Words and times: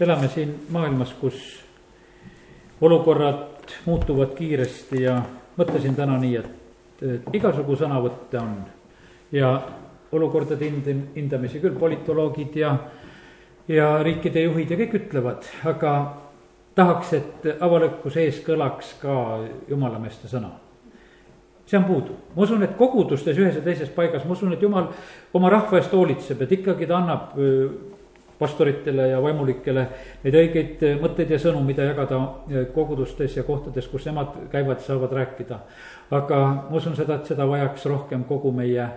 elame 0.00 0.28
siin 0.28 0.54
maailmas, 0.72 1.12
kus 1.20 1.64
olukorrad 2.80 3.74
muutuvad 3.86 4.34
kiiresti 4.34 5.02
ja 5.02 5.20
mõtlesin 5.56 5.94
täna 5.96 6.16
nii, 6.20 6.36
et, 6.36 7.02
et 7.04 7.34
igasugu 7.36 7.76
sõnavõtte 7.76 8.40
on 8.40 8.54
ja 9.32 9.52
olukordade 10.12 10.64
hind-, 10.70 10.90
hindamisi 11.16 11.60
küll 11.60 11.76
politoloogid 11.78 12.56
ja, 12.56 12.72
ja 13.68 13.92
riikide 14.02 14.46
juhid 14.46 14.72
ja 14.72 14.80
kõik 14.80 14.96
ütlevad, 15.02 15.46
aga 15.68 15.94
tahaks, 16.74 17.12
et 17.18 17.48
avalikkuse 17.60 18.24
ees 18.24 18.42
kõlaks 18.46 18.96
ka 19.02 19.14
jumalameeste 19.68 20.30
sõna. 20.30 20.56
see 21.70 21.78
on 21.78 21.84
puudu, 21.86 22.16
ma 22.34 22.42
usun, 22.42 22.62
et 22.66 22.72
kogudustes 22.74 23.36
ühes 23.38 23.54
ja 23.54 23.60
teises 23.62 23.92
paigas, 23.94 24.24
ma 24.26 24.32
usun, 24.34 24.52
et 24.52 24.62
jumal 24.62 24.88
oma 25.34 25.50
rahva 25.52 25.78
eest 25.78 25.92
hoolitseb, 25.94 26.40
et 26.42 26.52
ikkagi 26.56 26.86
ta 26.86 26.96
annab 26.98 27.36
pastoritele 28.40 29.08
ja 29.10 29.20
vaimulikele 29.22 29.84
neid 30.24 30.36
õigeid 30.40 30.84
mõtteid 31.02 31.34
ja 31.34 31.38
sõnu, 31.42 31.60
mida 31.64 31.84
jagada 31.90 32.20
kogudustes 32.74 33.36
ja 33.36 33.44
kohtades, 33.44 33.88
kus 33.92 34.06
nemad 34.08 34.32
käivad, 34.52 34.80
saavad 34.84 35.12
rääkida. 35.12 35.58
aga 36.10 36.38
ma 36.70 36.76
usun 36.76 36.96
seda, 36.96 37.20
et 37.20 37.28
seda 37.30 37.46
vajaks 37.48 37.84
rohkem 37.86 38.24
kogu 38.24 38.52
meie 38.52 38.88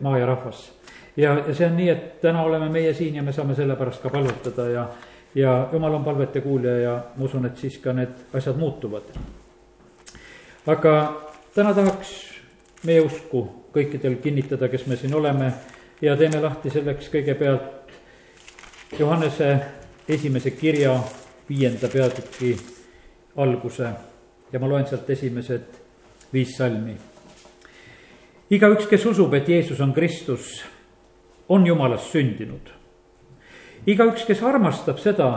maa 0.00 0.18
ja 0.18 0.26
rahvas. 0.26 0.72
ja, 1.16 1.34
ja 1.48 1.54
see 1.54 1.66
on 1.66 1.76
nii, 1.76 1.88
et 1.88 2.20
täna 2.20 2.42
oleme 2.42 2.68
meie 2.68 2.94
siin 2.94 3.14
ja 3.14 3.22
me 3.22 3.32
saame 3.32 3.54
selle 3.54 3.76
pärast 3.76 4.02
ka 4.02 4.10
palvetada 4.10 4.68
ja, 4.72 4.88
ja 5.34 5.68
jumal 5.72 5.94
on 5.94 6.04
palvete 6.04 6.40
kuulja 6.40 6.78
ja 6.78 6.94
ma 7.16 7.24
usun, 7.24 7.46
et 7.46 7.56
siis 7.56 7.78
ka 7.78 7.92
need 7.92 8.34
asjad 8.34 8.56
muutuvad. 8.56 9.12
aga 10.66 10.94
täna 11.54 11.74
tahaks 11.74 12.14
meie 12.84 13.00
usku 13.00 13.48
kõikidel 13.74 14.16
kinnitada, 14.22 14.68
kes 14.68 14.86
me 14.86 14.96
siin 14.96 15.14
oleme 15.14 15.52
ja 16.00 16.16
teeme 16.16 16.40
lahti 16.40 16.70
selleks 16.70 17.10
kõigepealt 17.12 17.77
Johannese 18.96 19.60
esimese 20.08 20.50
kirja 20.50 21.00
viienda 21.48 21.88
peatüki 21.92 22.56
alguse 23.36 23.90
ja 24.52 24.60
ma 24.60 24.68
loen 24.68 24.86
sealt 24.88 25.10
esimesed 25.10 25.76
viis 26.32 26.56
salmi. 26.56 26.96
igaüks, 28.50 28.86
kes 28.88 29.06
usub, 29.06 29.34
et 29.34 29.48
Jeesus 29.48 29.80
on 29.80 29.92
Kristus, 29.92 30.64
on 31.48 31.66
Jumalast 31.66 32.12
sündinud. 32.12 32.72
igaüks, 33.86 34.24
kes 34.24 34.42
armastab 34.42 34.98
seda, 34.98 35.30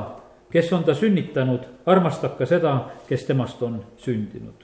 kes 0.51 0.73
on 0.73 0.83
ta 0.83 0.95
sünnitanud, 0.95 1.67
armastab 1.85 2.37
ka 2.37 2.45
seda, 2.45 2.89
kes 3.07 3.25
temast 3.25 3.61
on 3.61 3.83
sündinud. 3.97 4.63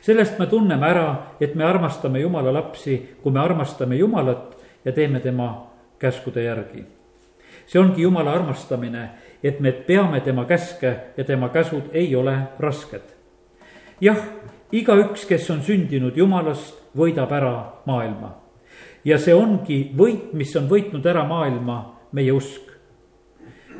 sellest 0.00 0.38
me 0.38 0.46
tunneme 0.46 0.86
ära, 0.86 1.36
et 1.40 1.54
me 1.54 1.64
armastame 1.64 2.20
Jumala 2.20 2.52
lapsi, 2.52 3.16
kui 3.22 3.32
me 3.32 3.40
armastame 3.40 3.96
Jumalat 3.96 4.56
ja 4.84 4.92
teeme 4.92 5.20
tema 5.20 5.72
käskude 5.98 6.42
järgi 6.42 6.95
see 7.66 7.80
ongi 7.80 8.02
Jumala 8.02 8.32
armastamine, 8.32 9.08
et 9.42 9.60
me 9.60 9.72
peame 9.72 10.20
tema 10.20 10.44
käske 10.44 10.96
ja 11.16 11.24
tema 11.24 11.48
käsud 11.48 11.90
ei 11.92 12.16
ole 12.16 12.38
rasked. 12.58 13.02
jah, 14.00 14.18
igaüks, 14.72 15.24
kes 15.24 15.50
on 15.50 15.62
sündinud 15.62 16.16
Jumalast, 16.16 16.74
võidab 16.96 17.32
ära 17.32 17.72
maailma. 17.86 18.36
ja 19.04 19.18
see 19.18 19.34
ongi 19.34 19.92
võit, 19.96 20.32
mis 20.32 20.56
on 20.56 20.68
võitnud 20.68 21.06
ära 21.06 21.24
maailma, 21.24 21.96
meie 22.12 22.32
usk. 22.32 22.70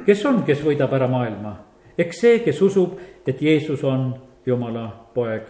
kes 0.06 0.24
on, 0.26 0.42
kes 0.42 0.62
võidab 0.64 0.92
ära 0.92 1.08
maailma? 1.08 1.56
eks 1.98 2.20
see, 2.20 2.40
kes 2.44 2.62
usub, 2.62 2.98
et 3.26 3.42
Jeesus 3.42 3.84
on 3.84 4.14
Jumala 4.46 4.88
poeg. 5.14 5.42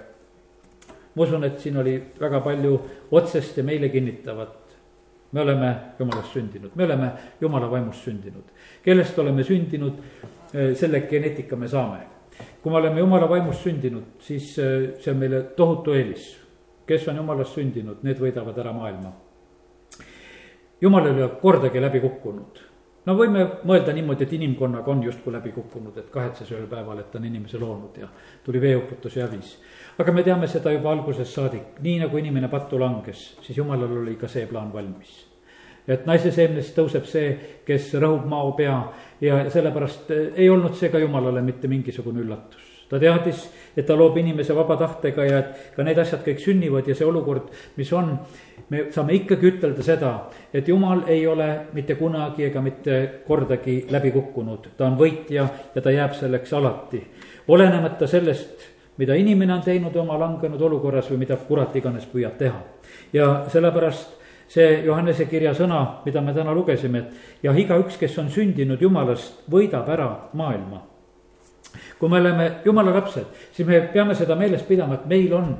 ma 1.15 1.23
usun, 1.23 1.45
et 1.45 1.59
siin 1.61 1.77
oli 1.77 2.03
väga 2.21 2.41
palju 2.41 2.81
otsest 3.11 3.57
ja 3.57 3.65
meile 3.65 3.89
kinnitavat 3.89 4.66
me 5.37 5.43
oleme 5.43 5.77
jumalast 5.99 6.33
sündinud, 6.33 6.71
me 6.75 6.85
oleme 6.85 7.11
jumala 7.41 7.71
vaimust 7.71 8.05
sündinud. 8.05 8.45
kellest 8.83 9.19
oleme 9.19 9.45
sündinud, 9.45 9.99
eh, 10.55 10.75
selle 10.75 11.01
geneetika 11.01 11.57
me 11.57 11.69
saame. 11.69 11.99
kui 12.63 12.73
me 12.73 12.79
oleme 12.79 13.01
jumala 13.01 13.29
vaimust 13.29 13.63
sündinud, 13.63 14.17
siis 14.19 14.59
eh, 14.59 14.95
see 15.01 15.13
on 15.13 15.19
meile 15.19 15.43
tohutu 15.57 15.93
eelis. 15.93 16.39
kes 16.87 17.09
on 17.09 17.17
jumalast 17.17 17.53
sündinud, 17.55 18.03
need 18.03 18.19
võidavad 18.19 18.59
ära 18.59 18.73
maailma. 18.73 19.13
jumal 20.81 21.07
ei 21.07 21.13
ole 21.13 21.29
kordagi 21.43 21.81
läbi 21.81 22.01
kukkunud 22.01 22.65
no 23.07 23.15
võime 23.19 23.45
mõelda 23.65 23.95
niimoodi, 23.95 24.27
et 24.27 24.35
inimkonnaga 24.37 24.91
on 24.91 25.05
justkui 25.07 25.33
läbi 25.35 25.53
kukkunud, 25.55 25.97
et 25.99 26.11
kahetses 26.11 26.51
ühel 26.53 26.67
päeval, 26.71 27.01
et 27.03 27.15
on 27.15 27.25
inimese 27.25 27.61
loonud 27.63 27.97
ja 28.01 28.09
tuli 28.45 28.61
veeuputus 28.61 29.17
ja 29.17 29.27
hävis. 29.27 29.57
aga 29.99 30.13
me 30.13 30.23
teame 30.23 30.49
seda 30.51 30.73
juba 30.73 30.93
algusest 30.93 31.35
saadik, 31.35 31.81
nii 31.81 32.01
nagu 32.05 32.19
inimene 32.19 32.49
pattu 32.49 32.81
langes, 32.81 33.33
siis 33.43 33.59
jumalal 33.59 34.03
oli 34.03 34.17
ka 34.17 34.29
see 34.29 34.47
plaan 34.47 34.73
valmis 34.73 35.25
et 35.89 36.07
naise 36.07 36.33
seemnest 36.35 36.75
tõuseb 36.77 37.07
see, 37.07 37.35
kes 37.67 37.93
rõhub 38.03 38.27
mao 38.29 38.53
pea 38.59 38.77
ja 39.23 39.45
sellepärast 39.51 40.11
ei 40.35 40.49
olnud 40.51 40.75
see 40.75 40.91
ka 40.91 40.99
jumalale 40.99 41.43
mitte 41.47 41.71
mingisugune 41.71 42.25
üllatus. 42.25 42.76
Ta 42.91 42.99
teadis, 42.99 43.47
et 43.77 43.87
ta 43.87 43.97
loob 43.97 44.17
inimese 44.21 44.55
vaba 44.55 44.77
tahtega 44.77 45.25
ja 45.27 45.39
et 45.39 45.73
ka 45.77 45.85
need 45.85 45.99
asjad 45.99 46.23
kõik 46.27 46.43
sünnivad 46.43 46.89
ja 46.89 46.95
see 46.95 47.07
olukord, 47.07 47.51
mis 47.77 47.93
on, 47.93 48.13
me 48.71 48.87
saame 48.95 49.17
ikkagi 49.19 49.51
ütelda 49.53 49.83
seda, 49.85 50.13
et 50.55 50.69
jumal 50.69 51.05
ei 51.11 51.27
ole 51.27 51.49
mitte 51.77 51.99
kunagi 51.99 52.47
ega 52.49 52.63
mitte 52.63 52.99
kordagi 53.27 53.87
läbi 53.91 54.13
kukkunud, 54.15 54.71
ta 54.77 54.87
on 54.87 54.99
võitja 55.01 55.49
ja 55.75 55.83
ta 55.83 55.95
jääb 55.95 56.15
selleks 56.15 56.53
alati. 56.53 57.03
olenemata 57.49 58.07
sellest, 58.07 58.69
mida 58.97 59.15
inimene 59.15 59.55
on 59.55 59.63
teinud 59.63 59.97
oma 59.97 60.19
langenud 60.19 60.61
olukorras 60.61 61.11
või 61.11 61.25
mida 61.27 61.37
kurat 61.37 61.77
iganes 61.77 62.07
püüab 62.07 62.39
teha. 62.39 62.63
ja 63.13 63.45
sellepärast 63.49 64.17
see 64.49 64.83
Johannese 64.85 65.27
kirja 65.27 65.55
sõna, 65.55 66.03
mida 66.05 66.21
me 66.21 66.35
täna 66.35 66.55
lugesime, 66.55 66.99
et 66.99 67.43
ja 67.43 67.53
igaüks, 67.53 67.99
kes 67.99 68.19
on 68.23 68.31
sündinud 68.31 68.83
jumalast, 68.83 69.43
võidab 69.51 69.89
ära 69.91 70.11
maailma. 70.33 70.96
Kui 71.99 72.11
me 72.13 72.21
oleme 72.21 72.51
jumala 72.65 72.95
lapsed, 72.95 73.33
siis 73.53 73.69
me 73.69 73.81
peame 73.93 74.15
seda 74.19 74.37
meeles 74.39 74.63
pidama, 74.69 75.01
et 75.01 75.09
meil 75.11 75.35
on 75.37 75.51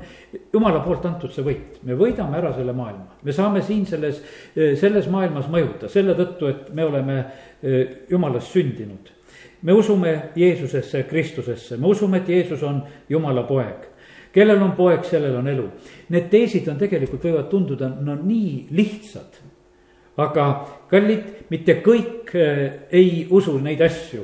jumala 0.53 0.83
poolt 0.85 1.05
antud 1.09 1.33
see 1.33 1.45
võit, 1.45 1.81
me 1.87 1.97
võidame 1.97 2.39
ära 2.39 2.53
selle 2.55 2.75
maailma, 2.77 3.19
me 3.23 3.35
saame 3.35 3.61
siin 3.65 3.85
selles, 3.89 4.21
selles 4.53 5.11
maailmas 5.11 5.49
mõjuda 5.51 5.91
selle 5.91 6.15
tõttu, 6.17 6.49
et 6.51 6.73
me 6.75 6.87
oleme 6.87 7.19
eh, 7.61 8.07
jumalast 8.09 8.55
sündinud 8.55 9.13
me 9.61 9.73
usume 9.73 10.11
Jeesusesse, 10.37 11.07
Kristusesse, 11.09 11.77
me 11.81 11.87
usume, 11.89 12.19
et 12.21 12.27
Jeesus 12.29 12.61
on 12.63 12.83
Jumala 13.09 13.41
poeg 13.47 13.87
kellel 14.37 14.61
on 14.61 14.73
poeg, 14.77 15.05
sellel 15.07 15.35
on 15.39 15.49
elu. 15.49 15.67
Need 16.13 16.29
teesid 16.31 16.67
on 16.69 16.79
tegelikult, 16.79 17.23
võivad 17.25 17.49
tunduda 17.51 17.89
no 17.89 18.17
nii 18.21 18.67
lihtsad. 18.77 19.43
aga 20.17 20.43
kallid, 20.89 21.25
mitte 21.53 21.75
kõik 21.85 22.31
äh, 22.33 22.61
ei 22.89 23.27
usu 23.29 23.59
neid 23.61 23.81
asju. 23.85 24.23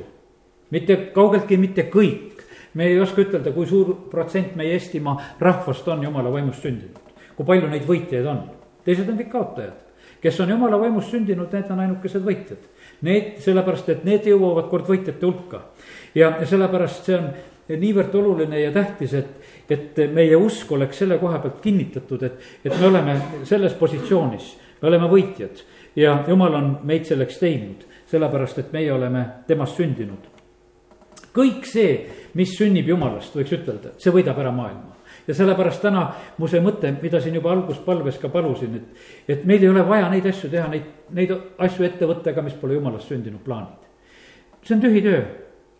Mitte 0.74 0.96
kaugeltki 1.14 1.56
mitte 1.60 1.88
kõik. 1.92 2.42
me 2.74 2.88
ei 2.90 2.98
oska 3.00 3.22
ütelda, 3.22 3.52
kui 3.54 3.66
suur 3.70 3.94
protsent 4.10 4.56
meie 4.58 4.74
Eestimaa 4.74 5.36
rahvast 5.38 5.88
on 5.88 6.02
jumala 6.02 6.32
vaimust 6.32 6.62
sündinud. 6.62 7.14
kui 7.36 7.46
palju 7.46 7.70
neid 7.70 7.86
võitjaid 7.86 8.26
on, 8.26 8.44
teised 8.84 9.08
on 9.08 9.18
kõik 9.18 9.30
kaotajad 9.30 9.84
kes 10.24 10.40
on 10.40 10.50
jumala 10.50 10.78
vaimust 10.80 11.10
sündinud, 11.12 11.52
need 11.52 11.68
on 11.68 11.80
ainukesed 11.84 12.22
võitjad. 12.24 12.62
Need, 13.04 13.26
sellepärast 13.44 13.90
et 13.92 14.06
need 14.08 14.24
jõuavad 14.24 14.70
kord 14.70 14.88
võitjate 14.88 15.26
hulka. 15.26 15.60
ja, 16.14 16.30
sellepärast 16.48 17.04
see 17.04 17.18
on 17.18 17.28
niivõrd 17.68 18.14
oluline 18.16 18.60
ja 18.62 18.72
tähtis, 18.72 19.12
et, 19.20 19.34
et 19.68 20.00
meie 20.12 20.36
usk 20.36 20.72
oleks 20.72 21.02
selle 21.02 21.18
koha 21.20 21.42
pealt 21.42 21.60
kinnitatud, 21.64 22.22
et, 22.22 22.40
et 22.64 22.72
me 22.80 22.86
oleme 22.86 23.16
selles 23.44 23.76
positsioonis, 23.76 24.50
me 24.80 24.88
oleme 24.88 25.08
võitjad 25.12 25.60
ja 25.96 26.18
jumal 26.28 26.56
on 26.56 26.70
meid 26.88 27.04
selleks 27.08 27.40
teinud, 27.40 27.84
sellepärast 28.08 28.64
et 28.64 28.72
meie 28.72 28.92
oleme 28.92 29.26
temast 29.48 29.76
sündinud. 29.80 30.33
Kõik 31.34 31.66
see, 31.68 31.94
mis 32.38 32.56
sünnib 32.58 32.88
jumalast, 32.88 33.34
võiks 33.36 33.54
ütelda, 33.56 33.94
see 33.98 34.12
võidab 34.14 34.38
ära 34.42 34.52
maailma 34.54 34.94
ja 35.26 35.34
sellepärast 35.34 35.82
täna 35.82 36.04
mu 36.38 36.48
see 36.50 36.60
mõte, 36.64 36.90
mida 37.02 37.20
siin 37.22 37.38
juba 37.38 37.52
alguspalves 37.54 38.18
ka 38.20 38.28
palusin, 38.32 38.76
et, 38.76 39.06
et 39.28 39.46
meil 39.48 39.62
ei 39.62 39.70
ole 39.70 39.84
vaja 39.88 40.10
neid 40.12 40.26
asju 40.28 40.50
teha, 40.52 40.66
neid, 40.72 40.90
neid 41.16 41.32
asju 41.64 41.86
ette 41.86 42.08
võtta, 42.08 42.32
ega 42.32 42.44
mis 42.44 42.56
pole 42.60 42.76
jumalast 42.76 43.08
sündinud 43.08 43.40
plaanid. 43.44 43.88
see 44.64 44.76
on 44.76 44.84
tühi 44.84 45.02
töö 45.04 45.22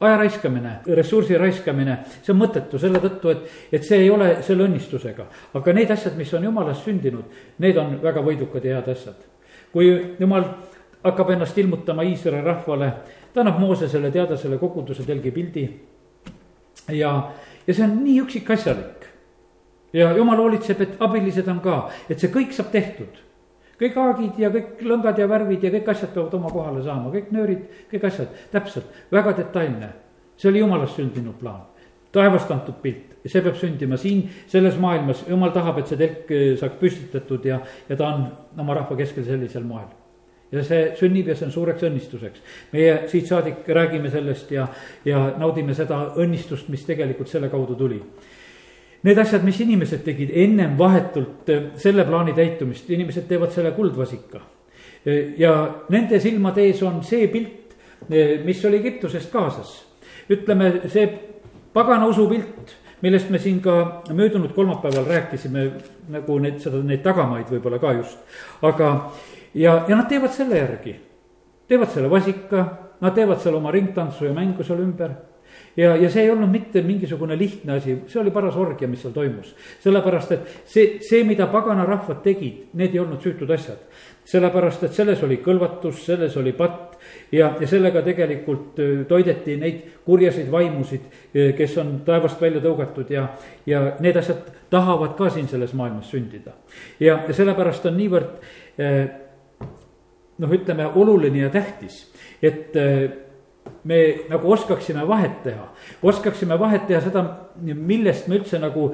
aja 0.04 0.16
raiskamine, 0.16 0.72
ressursi 0.96 1.36
raiskamine, 1.38 1.98
see 2.22 2.32
on 2.34 2.40
mõttetu 2.40 2.78
selle 2.80 3.00
tõttu, 3.00 3.30
et, 3.32 3.44
et 3.72 3.84
see 3.86 4.02
ei 4.04 4.10
ole 4.10 4.42
selle 4.42 4.66
õnnistusega. 4.66 5.26
aga 5.54 5.72
need 5.76 5.90
asjad, 5.90 6.16
mis 6.16 6.32
on 6.34 6.44
jumalast 6.44 6.84
sündinud, 6.84 7.24
need 7.58 7.78
on 7.80 7.98
väga 8.02 8.24
võidukad 8.24 8.64
ja 8.64 8.78
head 8.78 8.90
asjad. 8.96 9.28
kui 9.72 9.90
jumal 10.18 10.44
hakkab 11.04 11.30
ennast 11.34 11.58
ilmutama 11.58 12.02
Iisraeli 12.02 12.44
rahvale, 12.44 12.92
ta 13.34 13.42
annab 13.42 13.58
Moosesele 13.58 14.10
teada 14.14 14.36
selle 14.38 14.58
koguduse 14.58 15.02
telgipildi. 15.06 15.64
ja, 16.88 17.10
ja 17.66 17.74
see 17.74 17.84
on 17.84 17.98
nii 18.04 18.20
üksikasjalik. 18.22 19.10
ja 19.92 20.12
jumal 20.16 20.38
hoolitseb, 20.38 20.80
et 20.80 20.96
abilised 21.02 21.48
on 21.48 21.60
ka, 21.60 21.88
et 22.08 22.18
see 22.18 22.32
kõik 22.32 22.54
saab 22.54 22.70
tehtud 22.72 23.22
kõik 23.80 23.96
haagid 23.98 24.38
ja 24.38 24.50
kõik 24.54 24.82
lõngad 24.86 25.18
ja 25.18 25.26
värvid 25.28 25.64
ja 25.66 25.70
kõik 25.74 25.88
asjad 25.90 26.12
peavad 26.14 26.34
oma 26.38 26.50
kohale 26.52 26.82
saama, 26.84 27.10
kõik 27.10 27.32
nöörid, 27.34 27.64
kõik 27.90 28.06
asjad, 28.06 28.30
täpselt, 28.52 28.86
väga 29.12 29.34
detailne. 29.40 29.92
see 30.36 30.48
oli 30.50 30.58
jumalast 30.58 30.96
sündinud 30.96 31.34
plaan, 31.38 31.60
taevast 32.12 32.50
antud 32.50 32.78
pilt 32.82 33.14
ja 33.24 33.30
see 33.30 33.42
peab 33.42 33.56
sündima 33.56 33.96
siin, 33.96 34.24
selles 34.46 34.78
maailmas, 34.78 35.24
jumal 35.28 35.52
tahab, 35.54 35.78
et 35.78 35.90
see 35.90 35.98
telk 35.98 36.30
eh, 36.30 36.56
saaks 36.60 36.78
püstitatud 36.80 37.44
ja, 37.44 37.60
ja 37.88 37.96
ta 37.96 38.08
on 38.14 38.26
oma 38.58 38.74
rahva 38.74 38.96
keskel 38.96 39.24
sellisel 39.24 39.64
moel. 39.64 39.88
Ja 40.54 40.64
see 40.66 40.84
sünnib 40.98 41.28
ja 41.28 41.36
see 41.36 41.48
on 41.48 41.52
suureks 41.54 41.82
õnnistuseks. 41.88 42.42
meie 42.72 42.94
siit 43.10 43.26
saadik 43.26 43.68
räägime 43.68 44.10
sellest 44.10 44.50
ja, 44.54 44.66
ja 45.04 45.24
naudime 45.38 45.74
seda 45.74 46.00
õnnistust, 46.16 46.68
mis 46.68 46.84
tegelikult 46.86 47.28
selle 47.28 47.48
kaudu 47.52 47.74
tuli. 47.78 48.00
Need 49.04 49.18
asjad, 49.20 49.42
mis 49.44 49.60
inimesed 49.60 50.00
tegid 50.04 50.30
ennem 50.32 50.78
vahetult 50.78 51.50
eh, 51.52 51.66
selle 51.76 52.06
plaani 52.08 52.32
täitumist, 52.32 52.88
inimesed 52.90 53.26
teevad 53.28 53.52
selle 53.52 53.74
kuldvasika. 53.76 54.40
Eh, 55.04 55.34
ja 55.38 55.52
nende 55.92 56.20
silmade 56.20 56.64
ees 56.64 56.80
on 56.82 57.02
see 57.04 57.28
pilt, 57.28 57.76
eh, 58.08 58.38
mis 58.44 58.64
oli 58.64 58.80
Egiptusest 58.80 59.32
kaasas. 59.32 59.82
ütleme, 60.30 60.88
see 60.88 61.04
pagana 61.74 62.06
usupilt 62.08 62.78
millest 63.04 63.30
me 63.30 63.38
siin 63.38 63.60
ka 63.60 64.02
möödunud 64.12 64.52
kolmapäeval 64.56 65.04
rääkisime, 65.04 65.70
nagu 66.08 66.38
need, 66.40 66.56
seda, 66.62 66.80
neid 66.82 67.02
tagamaid 67.04 67.50
võib-olla 67.52 67.78
ka 67.82 67.92
just. 67.98 68.18
aga, 68.64 68.90
ja, 69.54 69.84
ja 69.88 69.96
nad 69.96 70.08
teevad 70.08 70.32
selle 70.32 70.58
järgi, 70.58 70.96
teevad 71.68 71.92
selle 71.94 72.10
vasika, 72.10 72.64
nad 73.00 73.14
teevad 73.14 73.40
seal 73.42 73.58
oma 73.58 73.70
ringtantsu 73.74 74.28
ja 74.28 74.34
mängu 74.34 74.64
seal 74.64 74.82
ümber 74.82 75.14
ja, 75.76 75.96
ja 75.96 76.10
see 76.10 76.24
ei 76.24 76.30
olnud 76.30 76.50
mitte 76.50 76.82
mingisugune 76.82 77.36
lihtne 77.38 77.78
asi, 77.78 77.96
see 78.08 78.20
oli 78.20 78.32
paras 78.34 78.56
orgia, 78.56 78.88
mis 78.88 79.02
seal 79.02 79.14
toimus. 79.14 79.54
sellepärast, 79.82 80.32
et 80.32 80.52
see, 80.64 80.86
see, 81.04 81.22
mida 81.26 81.46
paganarahvad 81.52 82.22
tegid, 82.24 82.68
need 82.78 82.94
ei 82.94 83.02
olnud 83.02 83.22
süütud 83.22 83.50
asjad. 83.54 83.82
sellepärast, 84.24 84.86
et 84.86 84.94
selles 84.96 85.22
oli 85.22 85.40
kõlvatus, 85.44 86.04
selles 86.06 86.36
oli 86.40 86.54
patt 86.56 86.94
ja, 87.32 87.52
ja 87.60 87.66
sellega 87.68 88.02
tegelikult 88.02 88.78
toideti 89.08 89.56
neid 89.60 89.82
kurjaseid 90.04 90.50
vaimusid, 90.52 91.10
kes 91.56 91.76
on 91.82 91.98
taevast 92.06 92.40
välja 92.40 92.62
tõugatud 92.64 93.10
ja, 93.12 93.28
ja 93.66 93.82
need 94.00 94.16
asjad 94.16 94.48
tahavad 94.70 95.12
ka 95.18 95.28
siin 95.30 95.48
selles 95.48 95.74
maailmas 95.74 96.10
sündida. 96.10 96.56
ja, 97.00 97.20
ja 97.28 97.34
sellepärast 97.34 97.86
on 97.90 98.00
niivõrd 98.00 99.20
noh, 100.38 100.54
ütleme 100.56 100.86
oluline 100.94 101.44
ja 101.44 101.50
tähtis, 101.52 102.00
et 102.42 102.74
me 103.84 103.98
nagu 104.28 104.52
oskaksime 104.52 105.08
vahet 105.08 105.42
teha, 105.44 105.66
oskaksime 106.02 106.56
vahet 106.58 106.86
teha 106.88 107.00
seda, 107.04 107.22
millest 107.60 108.28
me 108.28 108.38
üldse 108.38 108.58
nagu 108.60 108.86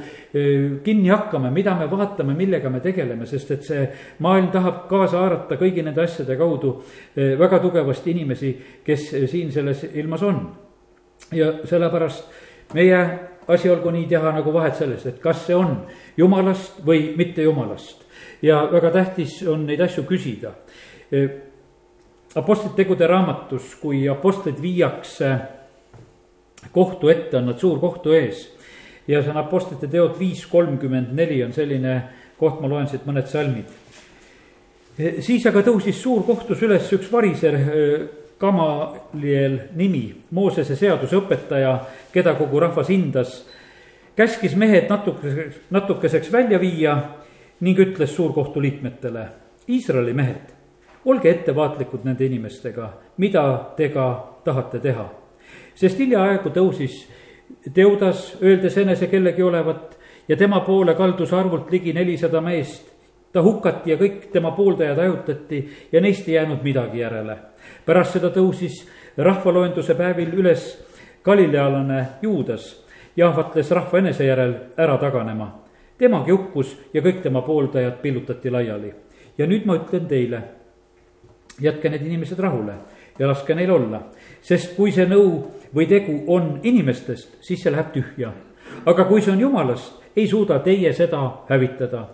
kinni 0.85 1.11
hakkame, 1.11 1.51
mida 1.55 1.77
me 1.79 1.87
vaatame, 1.91 2.35
millega 2.39 2.71
me 2.71 2.83
tegeleme, 2.83 3.27
sest 3.27 3.55
et 3.55 3.67
see 3.67 3.87
maailm 4.25 4.51
tahab 4.55 4.85
kaasa 4.91 5.23
haarata 5.23 5.59
kõigi 5.61 5.85
nende 5.87 6.03
asjade 6.03 6.37
kaudu 6.39 6.75
väga 7.15 7.63
tugevasti 7.63 8.15
inimesi, 8.17 8.53
kes 8.87 9.09
siin 9.31 9.53
selles 9.55 9.85
ilmas 9.93 10.27
on. 10.27 10.43
ja 11.33 11.53
sellepärast 11.65 12.25
meie 12.75 13.01
asi 13.49 13.71
olgu 13.71 13.91
nii 13.91 14.07
teha 14.09 14.33
nagu 14.33 14.53
vahet 14.53 14.75
selles, 14.75 15.07
et 15.07 15.19
kas 15.23 15.47
see 15.47 15.55
on 15.55 15.87
jumalast 16.17 16.83
või 16.87 17.13
mitte 17.17 17.43
jumalast. 17.43 18.07
ja 18.43 18.69
väga 18.73 18.91
tähtis 18.91 19.43
on 19.47 19.67
neid 19.67 19.81
asju 19.81 20.03
küsida 20.05 20.55
Apostlite 22.35 22.77
tegude 22.77 23.07
raamatus, 23.11 23.75
kui 23.81 24.05
apostlid 24.09 24.61
viiakse 24.63 25.31
kohtu 26.71 27.09
ette, 27.11 27.37
on 27.41 27.49
nad 27.51 27.59
suur 27.59 27.81
kohtu 27.83 28.13
ees. 28.15 28.49
ja 29.09 29.23
see 29.23 29.33
on 29.33 29.41
Apostlite 29.41 29.89
teod 29.91 30.15
viis 30.19 30.45
kolmkümmend 30.47 31.11
neli 31.17 31.41
on 31.43 31.53
selline 31.53 31.95
koht, 32.39 32.61
ma 32.61 32.69
loen 32.71 32.87
siit 32.87 33.07
mõned 33.09 33.27
salmid. 33.27 33.67
siis 35.21 35.47
aga 35.47 35.65
tõusis 35.67 35.99
suur 35.99 36.23
kohtus 36.23 36.63
üles 36.63 36.93
üks 36.93 37.11
variser, 37.13 37.59
Gamaliel 38.41 39.59
nimi, 39.77 40.15
Moosese 40.31 40.77
seaduse 40.77 41.19
õpetaja, 41.19 41.75
keda 42.13 42.37
kogu 42.39 42.61
rahvas 42.61 42.89
hindas. 42.89 43.45
käskis 44.17 44.55
mehed 44.55 44.87
natukeseks, 44.89 45.59
natukeseks 45.71 46.33
välja 46.33 46.61
viia 46.61 46.97
ning 47.61 47.79
ütles 47.79 48.15
suurkohtu 48.15 48.63
liikmetele, 48.63 49.27
Iisraeli 49.69 50.15
mehed 50.15 50.60
olge 51.05 51.31
ettevaatlikud 51.31 52.05
nende 52.05 52.25
inimestega, 52.25 52.91
mida 53.17 53.73
te 53.77 53.89
ka 53.89 54.07
tahate 54.45 54.79
teha. 54.79 55.09
sest 55.75 55.99
hiljaaegu 55.99 56.51
tõusis 56.51 57.07
Teudas, 57.75 58.37
öeldes 58.43 58.77
enese 58.79 59.07
kellegi 59.07 59.43
olevat 59.43 59.99
ja 60.29 60.37
tema 60.37 60.61
poole 60.61 60.95
kaldus 60.95 61.33
arvult 61.33 61.71
ligi 61.71 61.93
nelisada 61.93 62.41
meest. 62.41 62.91
ta 63.33 63.43
hukati 63.43 63.91
ja 63.91 63.97
kõik 63.97 64.31
tema 64.33 64.51
pooldajad 64.51 64.99
ajutati 64.99 65.69
ja 65.93 66.01
neist 66.01 66.29
ei 66.29 66.35
jäänud 66.35 66.63
midagi 66.63 66.99
järele. 66.99 67.37
pärast 67.87 68.13
seda 68.13 68.29
tõusis 68.29 68.87
rahvaloenduse 69.17 69.95
päevil 69.95 70.35
üles 70.35 70.79
galilealane 71.25 72.07
Juudas 72.23 72.85
ja 73.17 73.29
ahvatles 73.29 73.71
rahva 73.71 73.99
enese 73.99 74.25
järel 74.25 74.55
ära 74.77 74.99
taganema. 74.99 75.63
temagi 75.99 76.31
hukkus 76.31 76.77
ja 76.95 77.01
kõik 77.01 77.23
tema 77.23 77.43
pooldajad 77.43 78.01
pillutati 78.03 78.51
laiali. 78.51 78.95
ja 79.39 79.47
nüüd 79.47 79.67
ma 79.67 79.77
ütlen 79.77 80.07
teile 80.07 80.60
jätke 81.61 81.89
need 81.89 82.07
inimesed 82.07 82.39
rahule 82.39 82.75
ja 83.19 83.29
laske 83.29 83.55
neil 83.55 83.71
olla. 83.71 84.03
sest 84.43 84.77
kui 84.77 84.93
see 84.93 85.07
nõu 85.07 85.51
või 85.75 85.87
tegu 85.89 86.23
on 86.27 86.59
inimestest, 86.63 87.37
siis 87.41 87.63
see 87.63 87.73
läheb 87.73 87.93
tühja. 87.93 88.33
aga 88.87 89.05
kui 89.05 89.23
see 89.23 89.33
on 89.33 89.41
jumalast, 89.41 90.01
ei 90.17 90.27
suuda 90.29 90.59
teie 90.59 90.93
seda 90.93 91.23
hävitada. 91.49 92.09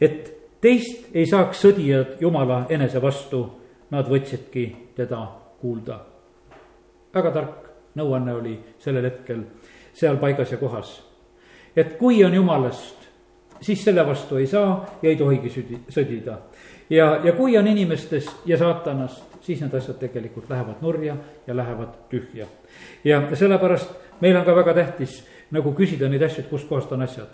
et 0.00 0.32
teist 0.60 1.08
ei 1.14 1.26
saaks 1.26 1.64
sõdijad 1.64 2.20
jumala 2.20 2.66
enese 2.68 3.02
vastu, 3.02 3.46
nad 3.90 4.08
võtsidki 4.08 4.66
teda 4.96 5.26
kuulda. 5.60 6.00
väga 7.14 7.30
tark 7.30 7.70
nõuanne 7.94 8.34
oli 8.34 8.58
sellel 8.78 9.04
hetkel 9.04 9.44
seal 9.92 10.16
paigas 10.16 10.52
ja 10.52 10.58
kohas. 10.58 11.02
et 11.76 11.96
kui 11.98 12.24
on 12.24 12.34
jumalast, 12.34 13.08
siis 13.60 13.84
selle 13.84 14.06
vastu 14.06 14.36
ei 14.36 14.46
saa 14.46 14.98
ja 15.02 15.08
ei 15.08 15.16
tohigi 15.16 15.50
südi, 15.50 15.80
sõdida 15.88 16.38
ja, 16.92 17.20
ja 17.24 17.32
kui 17.32 17.56
on 17.58 17.66
inimestest 17.66 18.46
ja 18.46 18.58
saatanast, 18.58 19.24
siis 19.40 19.60
need 19.60 19.74
asjad 19.74 19.96
tegelikult 20.00 20.50
lähevad 20.50 20.82
nurja 20.84 21.16
ja 21.46 21.56
lähevad 21.56 21.94
tühja. 22.10 22.46
ja 23.04 23.22
sellepärast 23.36 23.90
meil 24.20 24.36
on 24.36 24.44
ka 24.44 24.56
väga 24.56 24.74
tähtis 24.74 25.22
nagu 25.50 25.72
küsida 25.72 26.08
neid 26.08 26.22
asju, 26.22 26.44
et 26.44 26.50
kustkohast 26.50 26.92
on 26.92 27.02
asjad. 27.02 27.28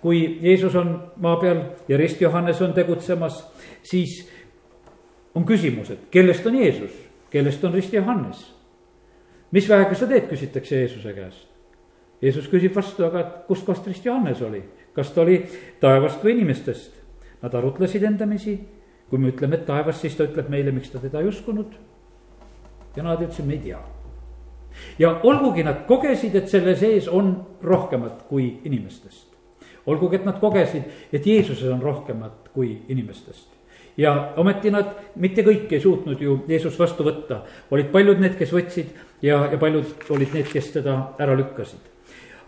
kui 0.00 0.38
Jeesus 0.40 0.74
on 0.74 1.12
maa 1.16 1.36
peal 1.36 1.62
ja 1.88 1.96
Rist 1.96 2.20
Johannes 2.20 2.62
on 2.62 2.72
tegutsemas, 2.72 3.44
siis 3.82 4.28
on 5.34 5.44
küsimus, 5.44 5.90
et 5.90 5.98
kellest 6.10 6.46
on 6.46 6.54
Jeesus, 6.54 6.92
kellest 7.30 7.64
on 7.64 7.74
Rist 7.74 7.92
Johannes. 7.92 8.54
mis 9.50 9.68
väega 9.68 9.94
sa 9.94 10.06
teed, 10.06 10.28
küsitakse 10.28 10.76
Jeesuse 10.76 11.12
käest. 11.12 11.48
Jeesus 12.22 12.48
küsib 12.48 12.74
vastu, 12.74 13.04
aga 13.04 13.22
kustkohast 13.48 13.86
Rist 13.86 14.04
Johannes 14.04 14.42
oli, 14.42 14.62
kas 14.92 15.10
ta 15.10 15.20
oli 15.20 15.42
taevast 15.80 16.24
või 16.24 16.38
inimestest? 16.38 16.92
Nad 17.42 17.54
arutlesid 17.54 18.02
endamisi 18.02 18.58
kui 19.14 19.22
me 19.22 19.28
ütleme, 19.30 19.54
et 19.54 19.66
taevas, 19.68 20.00
siis 20.02 20.16
ta 20.18 20.24
ütleb 20.26 20.48
meile, 20.50 20.72
miks 20.74 20.90
ta 20.90 20.98
teda 20.98 21.20
ei 21.22 21.28
uskunud. 21.30 21.76
ja 22.96 23.02
nad 23.02 23.20
ütlesid, 23.22 23.46
me 23.46 23.54
ei 23.54 23.60
tea. 23.62 23.78
ja 24.98 25.20
olgugi 25.22 25.62
nad 25.62 25.84
kogesid, 25.86 26.34
et 26.34 26.48
selle 26.50 26.74
sees 26.76 27.06
on 27.06 27.30
rohkemat 27.62 28.24
kui 28.28 28.58
inimestest. 28.64 29.28
olgugi, 29.86 30.16
et 30.16 30.24
nad 30.26 30.40
kogesid, 30.40 30.90
et 31.12 31.26
Jeesuses 31.26 31.70
on 31.70 31.82
rohkemat 31.82 32.50
kui 32.54 32.82
inimestest 32.88 33.54
ja 33.96 34.32
ometi 34.36 34.74
nad 34.74 34.90
mitte 35.14 35.46
kõik 35.46 35.70
ei 35.70 35.80
suutnud 35.80 36.20
ju 36.20 36.40
Jeesust 36.48 36.78
vastu 36.78 37.06
võtta, 37.06 37.44
olid 37.70 37.92
paljud 37.94 38.18
need, 38.18 38.34
kes 38.34 38.50
võtsid 38.50 38.90
ja, 39.22 39.44
ja 39.52 39.58
paljud 39.58 40.10
olid 40.10 40.34
need, 40.34 40.50
kes 40.50 40.72
teda 40.74 40.96
ära 41.22 41.38
lükkasid. 41.38 41.78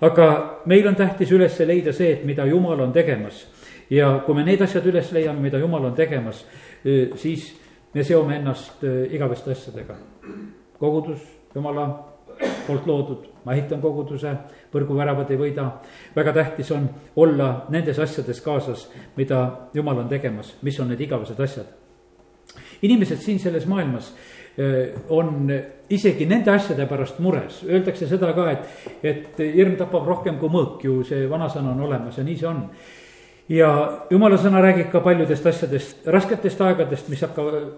aga 0.00 0.62
meil 0.66 0.88
on 0.88 0.98
tähtis 0.98 1.30
üles 1.30 1.60
leida 1.62 1.92
see, 1.92 2.10
et 2.10 2.24
mida 2.24 2.46
Jumal 2.46 2.80
on 2.80 2.92
tegemas 2.92 3.46
ja 3.90 4.22
kui 4.26 4.34
me 4.34 4.44
need 4.44 4.62
asjad 4.62 4.86
üles 4.86 5.12
leiame, 5.12 5.40
mida 5.40 5.58
jumal 5.62 5.84
on 5.90 5.94
tegemas, 5.94 6.44
siis 7.16 7.48
me 7.94 8.04
seome 8.04 8.36
ennast 8.36 8.84
igaveste 9.10 9.54
asjadega. 9.54 9.96
kogudus, 10.78 11.22
jumala 11.54 11.86
poolt 12.66 12.86
loodud, 12.86 13.26
ma 13.44 13.54
ehitan 13.54 13.80
koguduse, 13.80 14.32
võrguväravad 14.74 15.30
ei 15.30 15.38
võida. 15.40 15.70
väga 16.16 16.32
tähtis 16.32 16.70
on 16.72 16.88
olla 17.16 17.66
nendes 17.68 17.98
asjades 17.98 18.40
kaasas, 18.40 18.88
mida 19.16 19.68
jumal 19.74 19.98
on 19.98 20.08
tegemas, 20.08 20.54
mis 20.62 20.80
on 20.80 20.88
need 20.88 21.00
igavesed 21.00 21.40
asjad. 21.40 21.66
inimesed 22.82 23.18
siin 23.18 23.38
selles 23.38 23.66
maailmas 23.66 24.12
on 25.08 25.50
isegi 25.90 26.26
nende 26.26 26.50
asjade 26.50 26.86
pärast 26.86 27.18
mures, 27.18 27.62
öeldakse 27.68 28.08
seda 28.08 28.32
ka, 28.32 28.50
et, 28.50 29.02
et 29.02 29.40
hirm 29.54 29.76
tapab 29.76 30.06
rohkem 30.06 30.38
kui 30.40 30.48
mõõk 30.48 30.84
ju, 30.84 31.02
see 31.04 31.26
vanasõna 31.28 31.74
on 31.74 31.82
olemas 31.88 32.16
ja 32.16 32.24
nii 32.24 32.38
see 32.40 32.48
on 32.48 32.62
ja 33.48 33.70
jumala 34.10 34.38
sõna 34.40 34.60
räägib 34.62 34.90
ka 34.90 35.00
paljudest 35.04 35.46
asjadest, 35.46 36.06
rasketest 36.10 36.60
aegadest, 36.60 37.08
mis 37.12 37.22
hakkavad, 37.22 37.68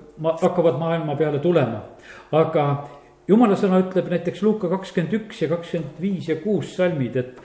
hakkavad 0.43 0.79
maailma 0.81 1.17
peale 1.17 1.39
tulema. 1.39 1.83
aga 2.33 2.89
jumala 3.29 3.57
sõna 3.57 3.83
ütleb 3.85 4.09
näiteks 4.09 4.43
Luuka 4.43 4.69
kakskümmend 4.69 5.15
üks 5.21 5.43
ja 5.43 5.49
kakskümmend 5.49 6.01
viis 6.01 6.29
ja 6.29 6.37
kuus 6.37 6.75
salmid, 6.77 7.17
et. 7.17 7.41